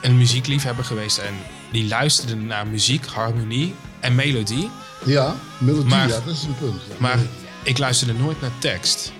[0.00, 1.18] een muziekliefhebber geweest.
[1.18, 1.34] En
[1.72, 4.70] die luisterde naar muziek, harmonie en melodie.
[5.04, 6.80] Ja, melodie, Maar- ja, dat is een punt.
[6.88, 6.94] Ja.
[6.98, 7.18] Maar
[7.62, 9.12] ik luisterde nooit naar tekst.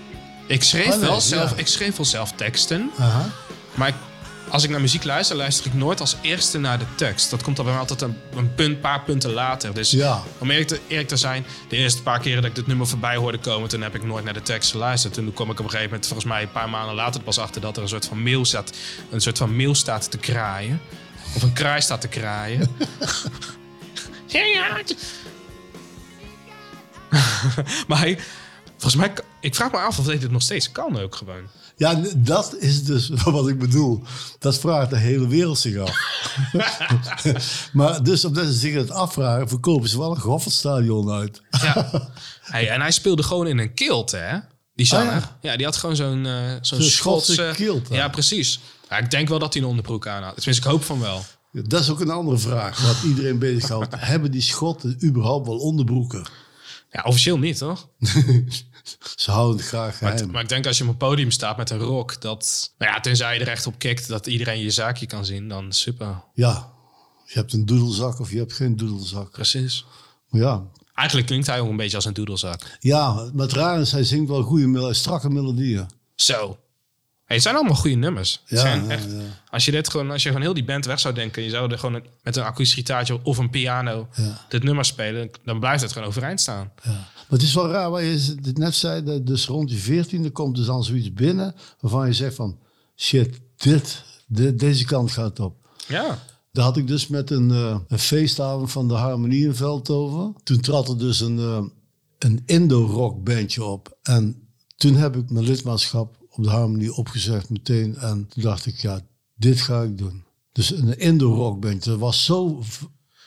[0.47, 1.57] Ik schreef, Oh, nee, wel, zelf, ja.
[1.57, 2.91] ik schreef wel zelf teksten.
[2.99, 3.29] Aha.
[3.75, 3.95] Maar ik-
[4.49, 7.31] als ik naar muziek luister, luister ik nooit als eerste naar de tekst.
[7.31, 9.75] Dat komt dan bij mij altijd een, een punt, paar punten later.
[9.75, 10.23] Dus Ja.
[10.39, 13.17] om eerlijk te, eerlijk te zijn, de eerste paar keren dat ik dit nummer voorbij
[13.17, 15.15] hoorde komen, toen heb ik nooit naar de tekst geluisterd.
[15.15, 17.61] Toen kwam ik op een gegeven moment, volgens mij een paar maanden later, pas achter
[17.61, 18.73] dat er een soort van mail staat,
[19.11, 20.81] een soort van mail staat te kraaien.
[21.35, 22.71] Of een kraai staat te kraaien.
[27.89, 28.19] Maar hij,
[28.79, 29.13] volgens mij,
[29.43, 31.43] ik vraag me af of dit nog steeds kan ook gewoon.
[31.77, 34.03] Ja, dat is dus wat ik bedoel.
[34.39, 35.97] Dat vraagt de hele wereld zich af.
[37.73, 41.43] maar dus omdat ze zich het afvragen, verkopen ze wel een Goffertstadion uit.
[41.51, 41.91] Ja.
[42.43, 44.39] Hey, en hij speelde gewoon in een kilt, hè?
[44.75, 45.13] Die zanger.
[45.13, 45.51] Ah, ja.
[45.51, 45.57] ja.
[45.57, 47.51] die had gewoon zo'n eh, zo'n Schotse Schotse...
[47.55, 47.89] kilt?
[47.91, 48.61] Ja, precies.
[48.89, 50.35] Ja, ik denk wel dat hij een onderbroek aan had.
[50.35, 51.25] Tenminste, ik hoop van wel.
[51.53, 53.95] Dat is ook een andere vraag, wat iedereen bezighoudt.
[53.97, 56.27] Hebben die Schotten überhaupt wel onderbroeken?
[56.91, 57.89] Ja, officieel niet, toch?
[59.17, 60.31] Ze houden het graag Maar, geheim.
[60.31, 62.73] maar ik denk als je op een podium staat met een rok, dat...
[62.79, 65.73] Nou ja, tenzij je er echt op kikt dat iedereen je zaakje kan zien, dan
[65.73, 66.23] super.
[66.35, 66.71] Ja,
[67.25, 69.31] je hebt een doedelzak of je hebt geen doedelzak.
[69.31, 69.85] Precies.
[70.29, 70.63] Maar ja,
[70.95, 72.77] Eigenlijk klinkt hij ook een beetje als een doedelzak.
[72.81, 75.87] ja maar het raar is, hij zingt wel goede, strakke melodieën.
[76.15, 76.57] Zo.
[77.25, 78.43] Hey, het zijn allemaal goede nummers.
[78.47, 79.19] Ja, zijn ja, echt, ja.
[79.51, 81.71] Als je dit gewoon, als je gewoon heel die band weg zou denken, je zou
[81.73, 84.09] er gewoon een- met een akoestisch gitaartje of een piano
[84.49, 86.73] dit nummer spelen, dan blijft het gewoon overeind staan.
[87.33, 90.85] Het is wel raar, wat je net zei, dus rond je veertiende komt dus dan
[90.85, 92.59] zoiets binnen waarvan je zegt van,
[92.97, 95.57] shit, dit, dit deze kant gaat op.
[95.89, 96.19] Ja.
[96.51, 100.35] Daar had ik dus met een, eh, een feestavond van de Harmonie in Veldhoven.
[100.43, 101.65] Toen trad er dus een, eh,
[102.19, 103.99] een Indo-rock bandje op.
[104.03, 107.97] En toen heb ik mijn lidmaatschap op de Harmonie opgezegd meteen.
[107.97, 109.01] En toen dacht ik, ja,
[109.35, 110.25] dit ga ik doen.
[110.53, 111.91] Dus een Indo-rock bandje.
[111.91, 112.63] Dat was zo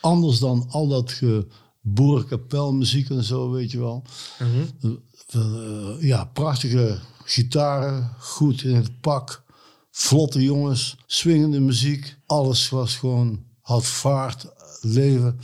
[0.00, 1.46] anders dan al dat ge
[1.94, 4.02] boerenkapelmuziek en zo, weet je wel.
[4.38, 4.90] Eh,
[5.30, 9.42] eh, ja, prachtige gitaren, goed in het pak.
[9.90, 12.16] Vlotte jongens, swingende muziek.
[12.26, 14.46] Alles was gewoon, had vaart,
[14.80, 15.38] leven.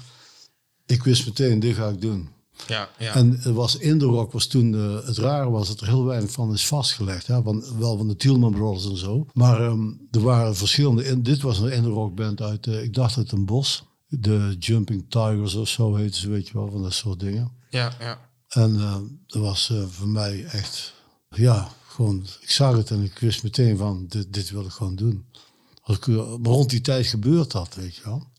[0.87, 2.29] Ik wist meteen, dit ga ik doen.
[2.67, 3.15] Ja, ja.
[3.15, 6.53] En het was Indie-rock was toen, eh, het rare was dat er heel weinig van
[6.53, 7.27] is vastgelegd.
[7.27, 7.43] Ja?
[7.43, 9.27] Van, wel van de Tielman Brothers en zo.
[9.33, 13.17] Maar ehm, er waren verschillende, in- dit was een Indie-rock band uit, eh, ik dacht
[13.17, 13.85] uit een bos.
[14.21, 17.53] De Jumping Tigers of zo heette ze, weet je wel, van dat soort dingen.
[17.71, 18.31] ja, ja.
[18.49, 18.97] En eh,
[19.27, 20.95] dat was eh, voor mij echt,
[21.29, 24.97] ja, gewoon, ik zag het en ik wist meteen van, dit, dit wil ik gewoon
[24.97, 25.27] doen.
[25.83, 28.31] Als ik, eh, rond die tijd gebeurt dat, weet je wel.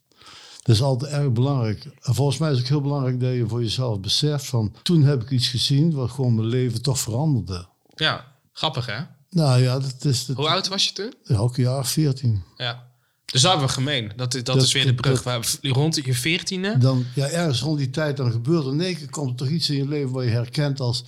[0.61, 1.85] Dat is altijd erg belangrijk.
[2.01, 5.03] En volgens mij is het ook heel belangrijk dat je voor jezelf beseft van, toen
[5.03, 7.67] heb ik iets gezien wat gewoon mijn leven toch veranderde.
[7.95, 8.99] Ja, grappig hè?
[9.29, 11.13] Nou ja, dat is het, Hoe oud was je toen?
[11.23, 12.43] elke jaar 14.
[12.57, 12.91] Ja.
[13.33, 14.11] Dus dat hebben we gemeen.
[14.15, 15.13] Dat, is- dat, Dat- is weer de brug.
[15.13, 16.77] dat- Waar we- rond je veertiende.
[16.77, 19.47] Dan, ja, ergens rond die tijd dan gebeurt er in één keer komt er toch
[19.47, 21.03] iets in je leven wat je herkent als,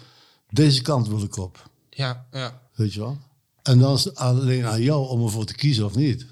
[0.50, 1.70] deze kant wil ik op.
[1.90, 2.62] Ja, ja.
[2.76, 3.18] Weet je wel?
[3.64, 6.26] En dan is het alleen aan jou om ervoor te kiezen of niet.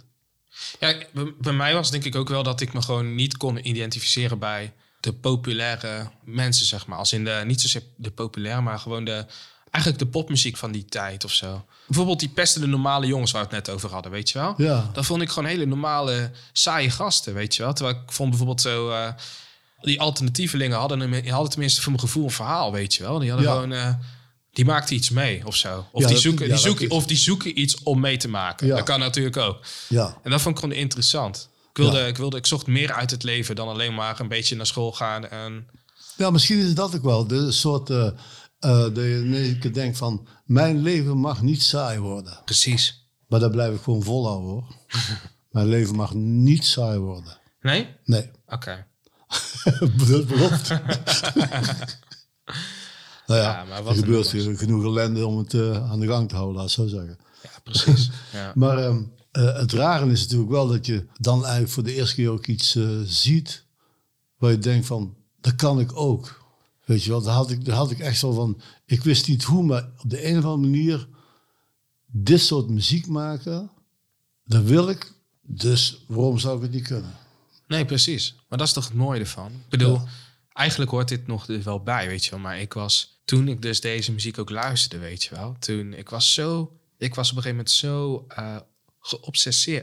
[0.80, 3.68] Ja, bij, bij mij was denk ik ook wel dat ik me gewoon niet kon
[3.68, 6.98] identificeren bij de populaire mensen, zeg maar.
[6.98, 9.26] Als in de, niet zozeer de populaire, maar gewoon de,
[9.74, 11.66] eigenlijk de popmuziek van die tijd of zo.
[11.88, 14.54] Bijvoorbeeld die pestende normale jongens waar we het net over hadden, weet je wel?
[14.58, 14.90] Ja.
[14.94, 17.74] Dat vond ik gewoon hele normale, saaie gasten, weet je wel?
[17.74, 18.90] Terwijl ik vond bijvoorbeeld zo...
[18.92, 19.08] eh,
[19.82, 23.20] die alternatievelingen hadden, een- hadden tenminste voor mijn gevoel een verhaal, weet je wel?
[23.20, 23.54] Die hadden Ja.
[23.54, 23.72] gewoon...
[23.74, 23.94] eh,
[24.52, 25.86] die maakten iets mee of zo.
[25.92, 28.68] Of, Ja, die, zoeken, die zoeken, of die zoeken iets om mee te maken.
[28.68, 28.76] Ja.
[28.76, 29.60] Dat kan natuurlijk ook.
[29.90, 30.18] Ja.
[30.24, 31.50] En dat vond ik gewoon interessant.
[31.70, 34.56] Ik wilde, ik wilde, ik zocht meer uit het leven dan alleen maar een beetje
[34.56, 35.28] naar school gaan.
[35.30, 35.68] En
[36.18, 37.28] Ja, misschien is dat ook wel.
[37.28, 38.08] De soort eh,
[38.64, 40.28] eh, dat je één keer denkt van...
[40.46, 42.40] Mijn leven mag niet saai worden.
[42.46, 43.08] precies.
[43.28, 44.64] Maar daar blijf ik gewoon volhouden hoor.
[45.52, 47.38] Mijn leven mag niet saai worden.
[47.62, 47.88] Nee?
[48.06, 48.86] Nee, Oké.
[50.08, 50.70] dat belooft.
[53.28, 54.60] nou ja, Ja, maar er wat een gebeurt nummers.
[54.60, 57.18] genoeg ellende om het eh, aan de gang te houden, laat het zo zeggen.
[57.44, 58.10] Ja, precies.
[58.34, 58.52] Ja.
[58.56, 59.02] Maar ehm,
[59.32, 62.48] eh, het rare is natuurlijk wel dat je dan eigenlijk voor de eerste keer ook
[62.48, 63.66] iets ziet
[64.38, 66.42] waar je denkt van, dat kan ik ook.
[66.86, 69.44] Weet je wel, daar had ik, daar had ik echt zo van, ik wist niet
[69.44, 71.08] hoe, maar op de een of andere manier
[72.06, 73.72] dit soort muziek maken,
[74.46, 75.12] dat wil ik.
[75.42, 77.12] Dus waarom zou ik het niet kunnen?
[77.68, 78.36] Nee, precies.
[78.50, 79.52] Maar dat is toch het mooie ervan.
[79.52, 80.06] Ik bedoel, Ja.
[80.54, 82.40] eigenlijk hoort dit nog er wel bij, weet je wel.
[82.40, 85.56] Maar ik was, toen ik dus deze muziek ook luisterde, weet je wel.
[85.60, 88.26] Toen, ik was zo, ik was op een gegeven moment zo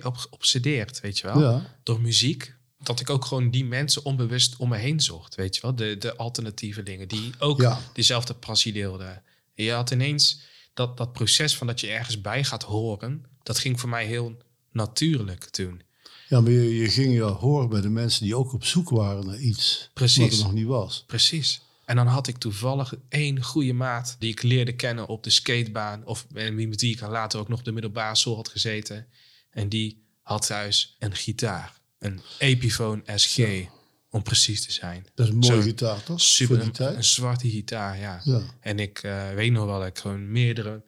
[0.02, 1.40] op, geobsedeerd, weet je wel.
[1.40, 1.76] Ja.
[1.82, 2.54] Door muziek.
[2.82, 5.74] Dat ik ook gewoon die mensen onbewust om me heen zocht, weet je wel.
[5.74, 7.80] De, de alternatieve dingen, die ook Ja.
[7.92, 9.22] diezelfde passie deelden.
[9.54, 10.40] Je had ineens
[10.74, 13.24] dat, dat proces van dat je ergens bij gaat horen.
[13.42, 14.36] Dat ging voor mij heel
[14.72, 15.82] natuurlijk toen.
[16.28, 19.26] Ja, maar je, je ging je horen bij de mensen die ook op zoek waren
[19.26, 20.18] naar iets Precies.
[20.30, 21.04] wat er nog niet was.
[21.06, 21.60] Precies.
[21.84, 26.04] En dan had ik toevallig één goede maat die ik leerde kennen op de skatebaan.
[26.04, 29.06] Of en wie met wie ik later ook nog de middelbare school had gezeten.
[29.50, 31.79] En die had thuis een gitaar.
[32.00, 33.38] Een Epiphone SG,
[34.10, 35.06] om precies te zijn.
[35.14, 36.20] Dat is een mooie Zo gitaar, toch?
[36.20, 38.20] Super, een, zwarte gitaar, ja.
[38.24, 38.40] Ja.
[38.60, 40.82] En ik eh, weet nog wel dat ik gewoon meerdere,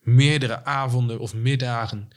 [0.00, 2.08] meerdere avonden of middagen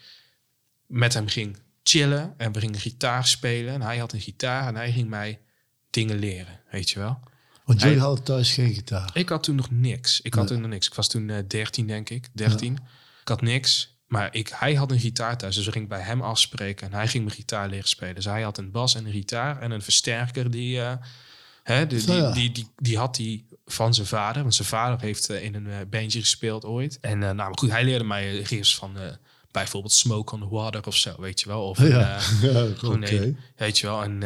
[0.85, 2.33] met hem ging chillen.
[2.37, 3.73] En we gingen gitaar spelen.
[3.73, 5.39] En hij had een gitaar en hij ging mij
[5.89, 7.19] dingen leren, weet je wel.
[7.65, 9.09] Want jullie Hij- hadden thuis geen gitaar.
[9.13, 10.21] Ik had toen nog niks.
[10.21, 10.87] Ik had toen nog niks.
[10.87, 12.29] Ik was toen eh 13, denk ik.
[12.33, 12.73] 13.
[13.21, 13.99] Ik had niks.
[14.11, 15.55] Maar ik, hij had een gitaar thuis.
[15.55, 16.87] Dus we gingen bij hem afspreken.
[16.87, 18.15] En hij ging me gitaar leren spelen.
[18.15, 19.61] Dus hij had een bas en een gitaar.
[19.61, 20.81] En een versterker die...
[20.81, 20.93] eh,
[21.63, 22.31] hè, die, Zo, die, ja.
[22.31, 24.41] die, die, die had hij van zijn vader.
[24.41, 26.99] Want zijn vader heeft eh, in een eh, bandje gespeeld ooit.
[26.99, 28.97] En nou, maar goed, hij leerde mij riffs van...
[29.51, 31.67] bijvoorbeeld Smoke on the Water of zo, weet je wel.
[31.67, 33.35] Of Ja, ja gewoon oké.
[33.55, 34.03] weet je wel.
[34.03, 34.19] En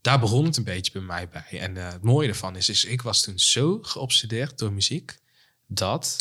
[0.00, 1.60] daar begon het een beetje bij mij bij.
[1.60, 5.18] En het mooie ervan is, is, ik was toen zo geobsedeerd door muziek,
[5.66, 6.16] dat...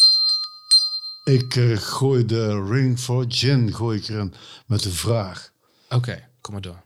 [1.23, 4.33] Ik eh, gooi de Ring for Gin gooi ik erin
[4.65, 5.51] met een vraag.
[5.89, 6.83] Oké, kom maar door.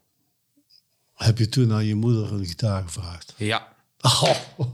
[1.13, 3.33] Heb je toen aan je moeder een gitaar gevraagd?
[3.37, 4.35] Ja, Oh,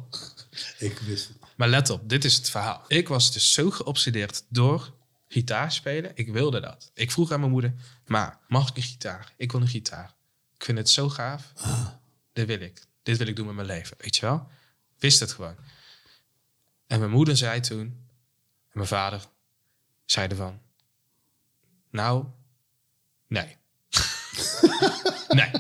[0.80, 1.38] ik wist het.
[1.56, 2.84] maar let op, dit is het verhaal.
[2.88, 4.94] Ik was dus zo geobsedeerd door
[5.28, 6.12] gitaar spelen.
[6.16, 6.92] Ik wilde dat.
[6.94, 7.74] Ik vroeg aan mijn moeder,
[8.06, 9.34] maar mag ik een gitaar?
[9.38, 10.14] Ik wil een gitaar.
[10.56, 11.54] Ik vind het zo gaaf.
[12.34, 12.84] Dit wil ik.
[13.04, 14.48] Dit wil ik doen met mijn leven, weet je wel?
[15.00, 15.56] Wist het gewoon.
[16.88, 17.98] En mijn moeder zei toen, en
[18.74, 19.22] mijn vader
[20.12, 20.60] zeiden van,
[21.92, 22.26] nou,
[23.28, 23.58] nee.
[25.40, 25.52] nee.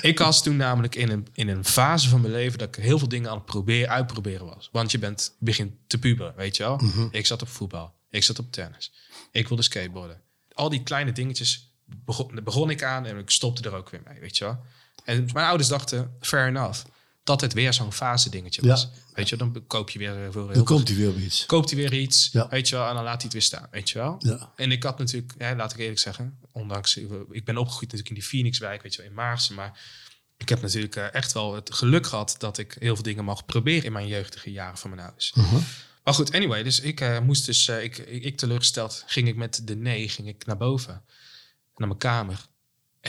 [0.00, 2.98] Ik was toen namelijk in een, in een fase van mijn leven dat ik heel
[2.98, 4.68] veel dingen aan het proberen, uitproberen was.
[4.72, 6.80] Want je bent begint te puberen, weet je wel.
[7.10, 8.92] Ik zat op voetbal, ik zat op tennis,
[9.30, 10.20] ik wilde skateboarden.
[10.52, 14.20] Al die kleine dingetjes begon, begon ik aan en ik stopte er ook weer mee,
[14.20, 14.64] weet je wel.
[15.04, 16.84] En mijn ouders dachten, fair enough,
[17.28, 18.82] dat het weer zo'n fase dingetje was.
[18.82, 18.88] Ja.
[19.14, 21.46] Weet je, dan koop je weer voor heel Dan komt hij weer iets.
[21.46, 22.48] koopt hij weer iets, Ja.
[22.48, 24.16] weet je wel, en dan laat hij het weer staan, weet je wel.
[24.18, 24.52] Ja.
[24.56, 26.96] En ik had natuurlijk, ja, laat ik eerlijk zeggen, ondanks,
[27.30, 29.80] ik ben opgegroeid natuurlijk in die Phoenixwijk, weet je wel, in Maarsen, maar
[30.36, 33.44] ik heb natuurlijk eh, echt wel het geluk gehad dat ik heel veel dingen mag
[33.44, 35.32] proberen in mijn jeugdige jaren van mijn ouders.
[36.04, 39.36] Maar goed, anyway, dus ik eh, moest dus, eh, ik, ik, ik teleurgesteld, ging ik
[39.36, 41.04] met de nee, ging ik naar boven,
[41.76, 42.46] naar mijn kamer.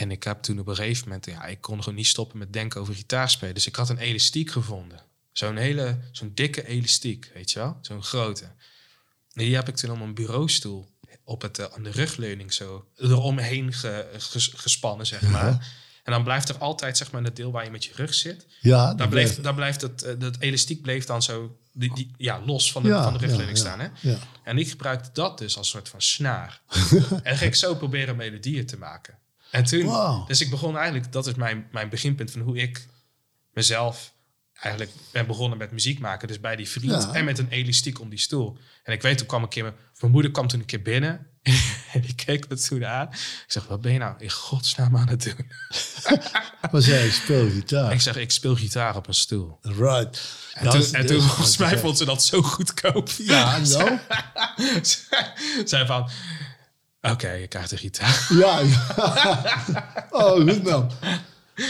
[0.00, 2.52] En ik heb toen op een gegeven moment, ja, ik kon gewoon niet stoppen met
[2.52, 3.54] denken over gitaarspelen.
[3.54, 5.00] Dus ik had een elastiek gevonden.
[5.32, 7.78] Zo'n hele, zo'n dikke elastiek, weet je wel?
[7.82, 8.44] Zo'n grote.
[8.44, 10.88] En die heb ik toen op een bureaustoel
[11.24, 15.78] op het, eh, aan de rugleuning zo eromheen ge, ges- gespannen, zeg maar.
[16.04, 18.46] En dan blijft er altijd, zeg maar, het deel waar je met je rug zit.
[18.60, 22.10] Ja, Daar dat bleef, daar blijft het, eh, dat elastiek bleef dan zo die, die,
[22.16, 23.80] ja, los van de, Ja, van de rugleuning ja, staan.
[23.80, 23.88] Hè?
[24.00, 24.18] ja.
[24.44, 26.60] En ik gebruikte dat dus als soort van snaar.
[27.22, 29.18] en ging ik zo proberen melodieën te maken.
[29.50, 32.86] En toen, dus ik begon eigenlijk, dat is mijn, mijn beginpunt van hoe ik
[33.52, 34.12] mezelf
[34.54, 36.28] eigenlijk ben begonnen met muziek maken.
[36.28, 37.12] Dus bij die vriend Ja.
[37.12, 38.58] en met een elastiek om die stoel.
[38.84, 41.26] En ik weet, toen kwam een keer, mijn, moeder kwam toen een keer binnen.
[41.92, 43.08] en die keek me toen aan.
[43.10, 45.50] Ik zeg, wat ben je nou in godsnaam aan het doen?
[46.70, 47.92] Maar zij, ik speel gitaar.
[47.92, 49.58] ik zeg, ik speel gitaar op een stoel.
[49.62, 50.20] Right.
[50.54, 53.08] En Dat toen, en toen is- volgens mij vond ze dat zo goedkoop.
[53.18, 53.98] Ja, nou.
[55.64, 56.10] Zij van,
[57.02, 58.26] oké, je krijgt een gitaar.
[58.30, 60.06] Ja, ja.
[60.10, 60.90] Oh, goed man.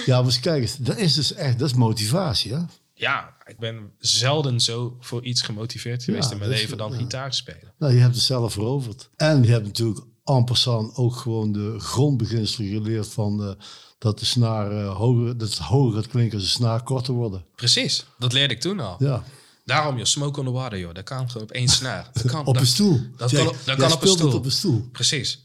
[0.07, 0.77] Ja, maar kijk eens.
[0.77, 2.61] Dat is dus echt, dat is motivatie, hè?
[2.95, 6.97] Ja, ik ben zelden zo voor iets gemotiveerd geweest Ja, in mijn leven dan ja.
[6.97, 7.73] gitaar spelen.
[7.79, 9.11] Nou, je hebt het zelf veroverd.
[9.17, 13.65] En je hebt natuurlijk en passant ook gewoon de grondbeginselen geleerd van eh,
[13.99, 17.45] dat de snaar eh, hoger, dat het hoger gaat klinken als de snaar korter worden.
[17.55, 18.97] Precies, dat leerde ik toen al.
[18.99, 19.25] Ja.
[19.71, 20.95] Daarom, joh, smoke on the water, joh.
[20.95, 22.11] Dat kan gewoon op één snaar.
[22.13, 23.01] Dat kan, Op dat, een stoel.
[23.17, 24.33] Dat kan, op- dat jij kan op een het stoel.
[24.35, 24.89] op een stoel.
[24.93, 25.45] Precies.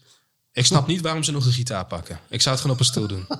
[0.52, 2.20] Ik snap niet waarom ze nog een gitaar pakken.
[2.30, 3.28] Ik zou het gewoon op een stoel doen.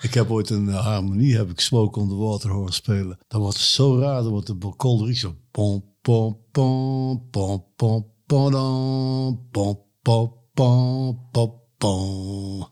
[0.00, 3.18] Ik heb ooit een eh, harmonie, heb ik Smoke on the Water horen spelen.
[3.28, 5.36] Dat wordt zo raar, dan wordt de bokolderie zo...
[5.50, 12.68] Pom, pom, pom, pom, pom, pom, pom, pom, pom, pom, pom.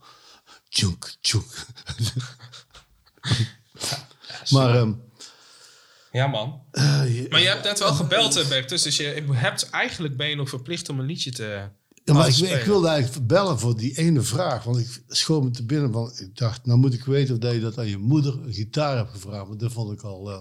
[0.69, 1.55] Tjoek, tjoek.
[4.51, 4.87] maar
[6.13, 6.61] Ja, man.
[6.71, 8.83] eh, je- Maar je hebt net wel gebeld, eh, Bertus.
[8.83, 11.69] Dus je hebt, eigenlijk ben je nog verplicht om een liedje te.
[12.05, 14.65] Ja, maar ik, ik wilde eigenlijk bellen voor die ene vraag.
[14.65, 15.91] Want ik schoot me te binnen.
[15.91, 18.53] Want ik dacht, nou moet ik weten of dat je dat aan je moeder een
[18.53, 19.49] gitaar hebt gevraagd.
[19.49, 20.31] Maar dat vond ik al...
[20.31, 20.39] eh,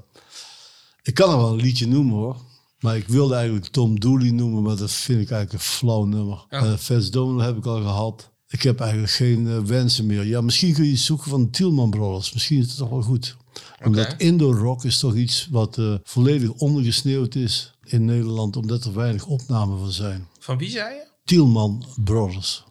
[1.02, 2.38] ik kan er wel een liedje noemen hoor.
[2.80, 4.64] Maar ik wilde eigenlijk Tom Dooley noemen.
[4.64, 6.46] Maar dat vind ik eigenlijk een flauw nummer.
[6.50, 6.78] Ja.
[6.78, 8.32] Fats Domino heb ik al gehad.
[8.52, 10.26] Ik heb eigenlijk geen eh, wensen meer.
[10.26, 12.34] Ja, misschien kun je iets zoeken van de Tielman Brothers.
[12.34, 13.38] Misschien is het toch wel goed.
[13.84, 14.16] Omdat.
[14.18, 18.56] Indo-rock is toch iets wat eh, volledig ondergesneeuwd is in Nederland.
[18.56, 20.28] Omdat er weinig opnamen van zijn.
[20.40, 21.08] Van wie zei je?
[21.24, 22.64] Tielman Brothers.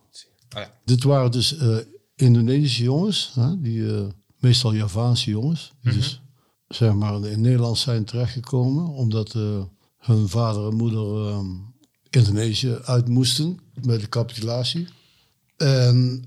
[0.56, 0.74] Oh ja.
[0.84, 1.76] Dit waren dus eh,
[2.14, 4.08] Indonesische jongens, hè, die,
[4.38, 6.20] meestal Javaanse jongens, die dus
[6.68, 9.34] zeg maar in Nederland zijn terechtgekomen, omdat
[10.00, 11.40] hun vader en moeder eh,
[12.10, 14.88] Indonesië uit moesten met de capitulatie.
[15.60, 16.24] En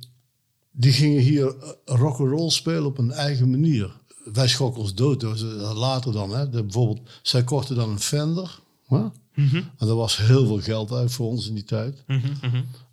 [0.71, 1.55] die gingen hier
[1.85, 4.01] rock and roll spelen op een eigen manier.
[4.33, 5.19] Wij schrokken ons dood.
[5.19, 6.49] Dus, eh, later dan, hè.
[6.49, 8.59] De, bijvoorbeeld, zij kochten dan een Fender.
[8.87, 9.03] Hè?
[9.35, 12.03] En dat was heel veel geld uit voor ons in die tijd.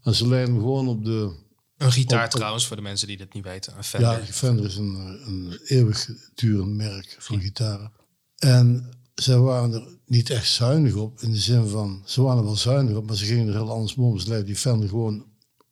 [0.02, 1.30] En ze leiden gewoon op de...
[1.76, 3.76] Een gitaar Op- trouwens, voor de mensen die dat niet weten.
[3.76, 4.10] Een Fender.
[4.10, 7.92] Ja, Fender is een, een eeuwig durend merk van gitaren.
[8.36, 11.20] En zij waren er niet echt zuinig op.
[11.20, 13.70] In de zin van, ze waren er wel zuinig op, maar ze gingen er heel
[13.70, 14.18] anders mee om.
[14.18, 15.24] Ze leidden die Fender gewoon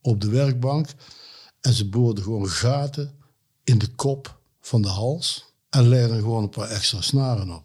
[0.09, 0.89] op de werkbank.
[1.61, 3.15] En ze boorden gewoon gaten
[3.65, 5.45] in de kop van de hals.
[5.71, 7.65] En leidden er gewoon een paar extra snaren op.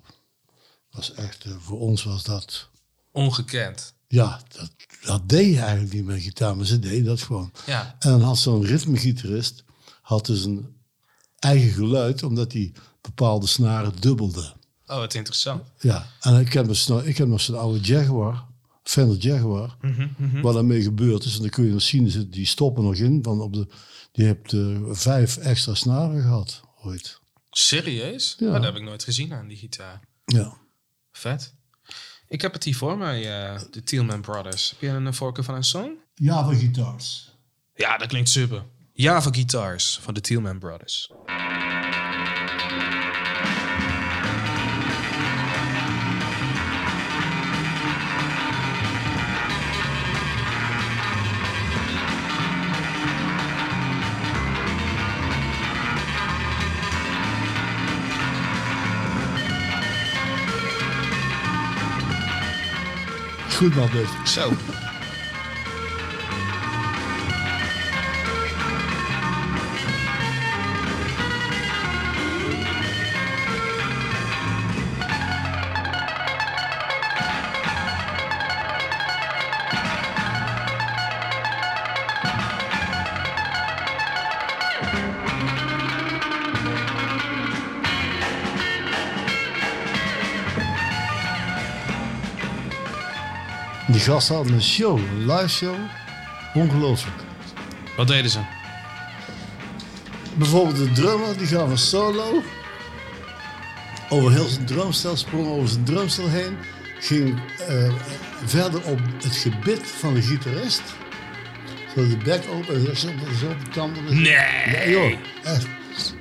[0.92, 2.70] Was echt, eh, voor ons was dat...
[3.12, 3.94] Ongekend.
[4.08, 4.72] Ja, dat,
[5.06, 7.52] dat deed je eigenlijk niet met gitaar, maar ze deden dat gewoon.
[7.66, 7.96] Ja.
[8.00, 9.64] En dan had zo'n ritmegitarist
[10.02, 10.76] had dus een
[11.40, 14.54] eigen geluid, omdat hij bepaalde snaren dubbelde.
[14.88, 15.64] Oh, wat interessant.
[15.80, 16.72] Ja, en ik heb,
[17.04, 18.46] ik heb nog zo'n oude Jaguar,
[18.84, 19.78] Fender Jaguar,
[20.42, 21.36] waar daarmee gebeurd is.
[21.36, 23.24] En dan kun je nog zien, die stoppen nog in.
[23.24, 23.68] Van op de,
[24.12, 27.22] die hebt eh, vijf extra snaren gehad, ooit.
[27.50, 28.36] Serieus?
[28.40, 28.48] Ja.
[28.48, 30.02] Oh, dat heb ik nooit gezien aan die gitaar.
[30.26, 30.58] Ja.
[31.12, 31.54] Vet.
[32.28, 34.70] Ik heb het hier voor mij, eh, de Tielman Brothers.
[34.70, 35.92] Heb je een voorkeur van een song?
[36.16, 37.36] Java Guitars.
[37.76, 38.64] Ja, dat klinkt super.
[38.94, 41.12] Java Guitars van de Tielman Brothers.
[63.64, 64.30] Goed man, dit.
[64.30, 64.52] Zo.
[94.04, 95.76] Gasten hadden een show, een live show.
[96.54, 97.16] Ongelooflijk.
[97.98, 98.40] Wat deden ze?
[100.36, 102.42] Bijvoorbeeld de drummer, die gaf een solo.
[104.10, 106.58] Over heel zijn drumstel, sprong over zijn drumstel heen.
[107.00, 107.94] Ging eh,
[108.46, 110.82] verder op het gebit van de gitarist.
[111.96, 114.22] Zo de bek open en zo, op de tanden.
[114.22, 114.34] Nee!
[114.72, 115.68] Ja, joh, echt.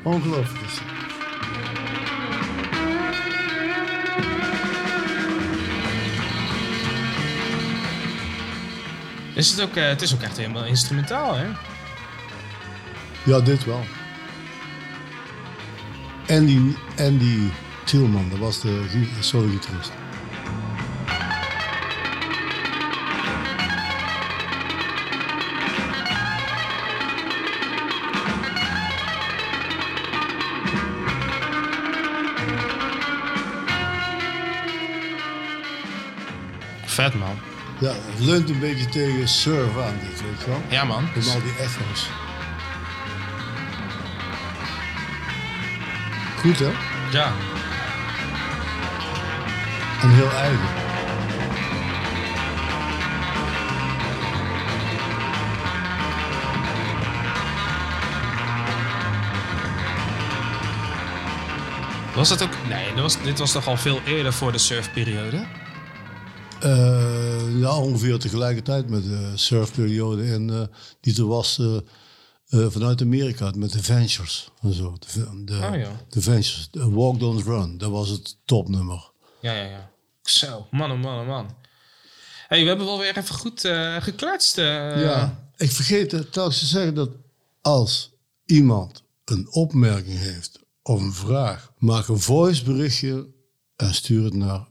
[0.03, 0.91] Ongelooflijk.
[9.35, 9.61] Is het.
[9.61, 11.47] Ook, eh, het is ook echt helemaal instrumentaal, hè?
[13.24, 13.85] Ja, dit wel.
[16.28, 16.61] Andy,
[16.99, 17.39] Andy
[17.85, 19.93] Tielman, dat was de gi- solo-gitarist.
[37.83, 40.62] Ja, het leunt een beetje tegen surf aan dit, weet je wel.
[40.68, 41.09] Ja, man.
[41.14, 42.11] Met al die echo's.
[46.39, 46.70] Goed hè?
[47.12, 47.33] Ja.
[50.03, 50.68] En heel eigen.
[62.14, 62.53] Was dat ook...
[62.68, 65.47] Nee, dat was, dit was toch al veel eerder voor de surfperiode?
[66.61, 67.01] Eh,
[67.62, 70.24] ja, ongeveer tegelijkertijd met de surfperiode.
[70.32, 70.62] En eh,
[71.00, 71.76] die er was eh,
[72.48, 74.96] eh, vanuit Amerika met de Ventures en zo.
[74.98, 76.00] De, de, Oh, ja.
[76.08, 76.68] de Ventures.
[76.70, 79.10] de Walk Don't Run, dat was het topnummer.
[79.40, 79.90] Ja, ja, ja.
[80.22, 81.56] Zo, man, oh man, oh man.
[82.48, 83.60] hey, we hebben wel weer even goed
[83.98, 84.56] gekletst.
[84.56, 87.10] Ja, ik vergeet telkens te zeggen dat
[87.60, 88.10] als
[88.46, 93.26] iemand een opmerking heeft of een vraag, maak een voiceberichtje
[93.76, 94.66] en stuur het naar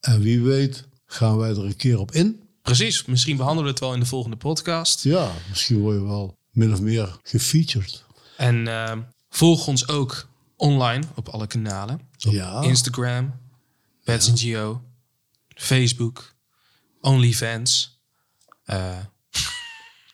[0.00, 2.48] En wie weet gaan wij er een keer op in.
[2.62, 5.02] Precies, misschien behandelen we het wel in de volgende podcast.
[5.04, 8.04] Ja, misschien word je wel min of meer gefeatured.
[8.36, 8.98] En eh,
[9.30, 12.00] volg ons ook online op alle kanalen.
[12.26, 12.60] Op Ja.
[12.62, 13.34] Instagram,
[14.04, 14.82] Bets and Geo,
[15.48, 16.34] Facebook,
[17.00, 17.98] OnlyFans.
[18.64, 18.98] Eh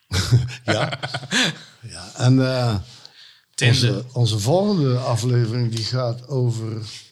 [0.64, 0.98] Ja.
[1.94, 2.10] ja.
[2.16, 2.82] En eh, Tinder.
[3.64, 6.64] Onze, onze volgende aflevering die gaat over...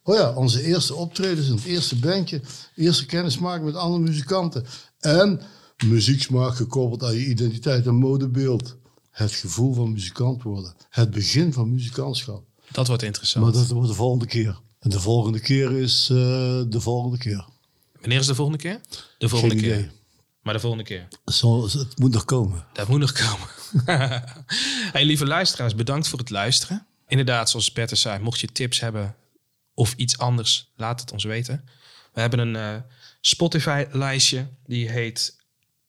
[0.03, 2.41] Oh ja, onze eerste optredens het eerste bandje.
[2.75, 4.65] Eerste kennismaking met andere muzikanten.
[4.99, 5.41] En
[5.87, 8.77] muzieksmaak gekoppeld aan je identiteit en modebeeld.
[9.11, 10.75] Het gevoel van muzikant worden.
[10.91, 12.45] Het begin van muzikantschap.
[12.73, 13.45] Dat wordt interessant.
[13.45, 14.61] Maar dat wordt de volgende keer.
[14.81, 16.17] En de volgende keer is eh,
[16.69, 17.45] de volgende keer.
[18.01, 18.81] Wanneer is de volgende keer?
[19.19, 19.79] De volgende Geen keer.
[19.79, 19.91] idee.
[20.45, 21.09] Maar de volgende keer.
[21.25, 22.67] Zo, het moet nog komen.
[22.73, 23.49] Dat moet nog komen.
[24.93, 26.87] hey, lieve luisteraars, bedankt voor het luisteren.
[27.07, 29.17] Inderdaad, zoals Bertus zei, mocht je tips hebben
[29.75, 31.65] of iets anders, laat het ons weten.
[32.13, 32.83] We hebben een eh,
[33.21, 35.37] Spotify-lijstje die heet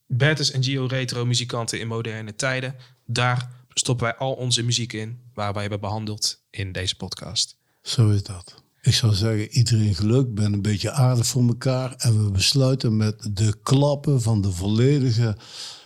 [0.08, 2.76] Bertus en Gio Retro Muzikanten in Moderne Tijden.
[3.06, 7.58] Daar stoppen wij al onze muziek in, waar wij hebben behandeld in deze podcast.
[7.82, 8.64] Zo is dat.
[8.86, 11.94] Ik zou zeggen, iedereen geluk, ben een beetje aardig voor elkaar.
[11.98, 15.38] En we besluiten met de klappen van de volledige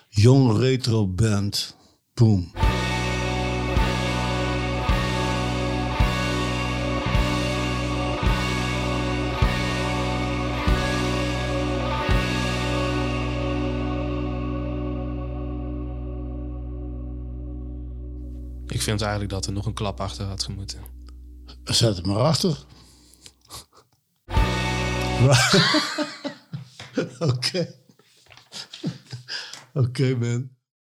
[0.09, 1.75] jong retro band.
[2.13, 2.51] Boom.
[18.67, 20.79] Ik vind eigenlijk dat er nog een klap achter had moeten.
[21.63, 22.65] Zet het maar achter.
[27.19, 27.67] Oké.
[29.73, 30.58] Oké, man.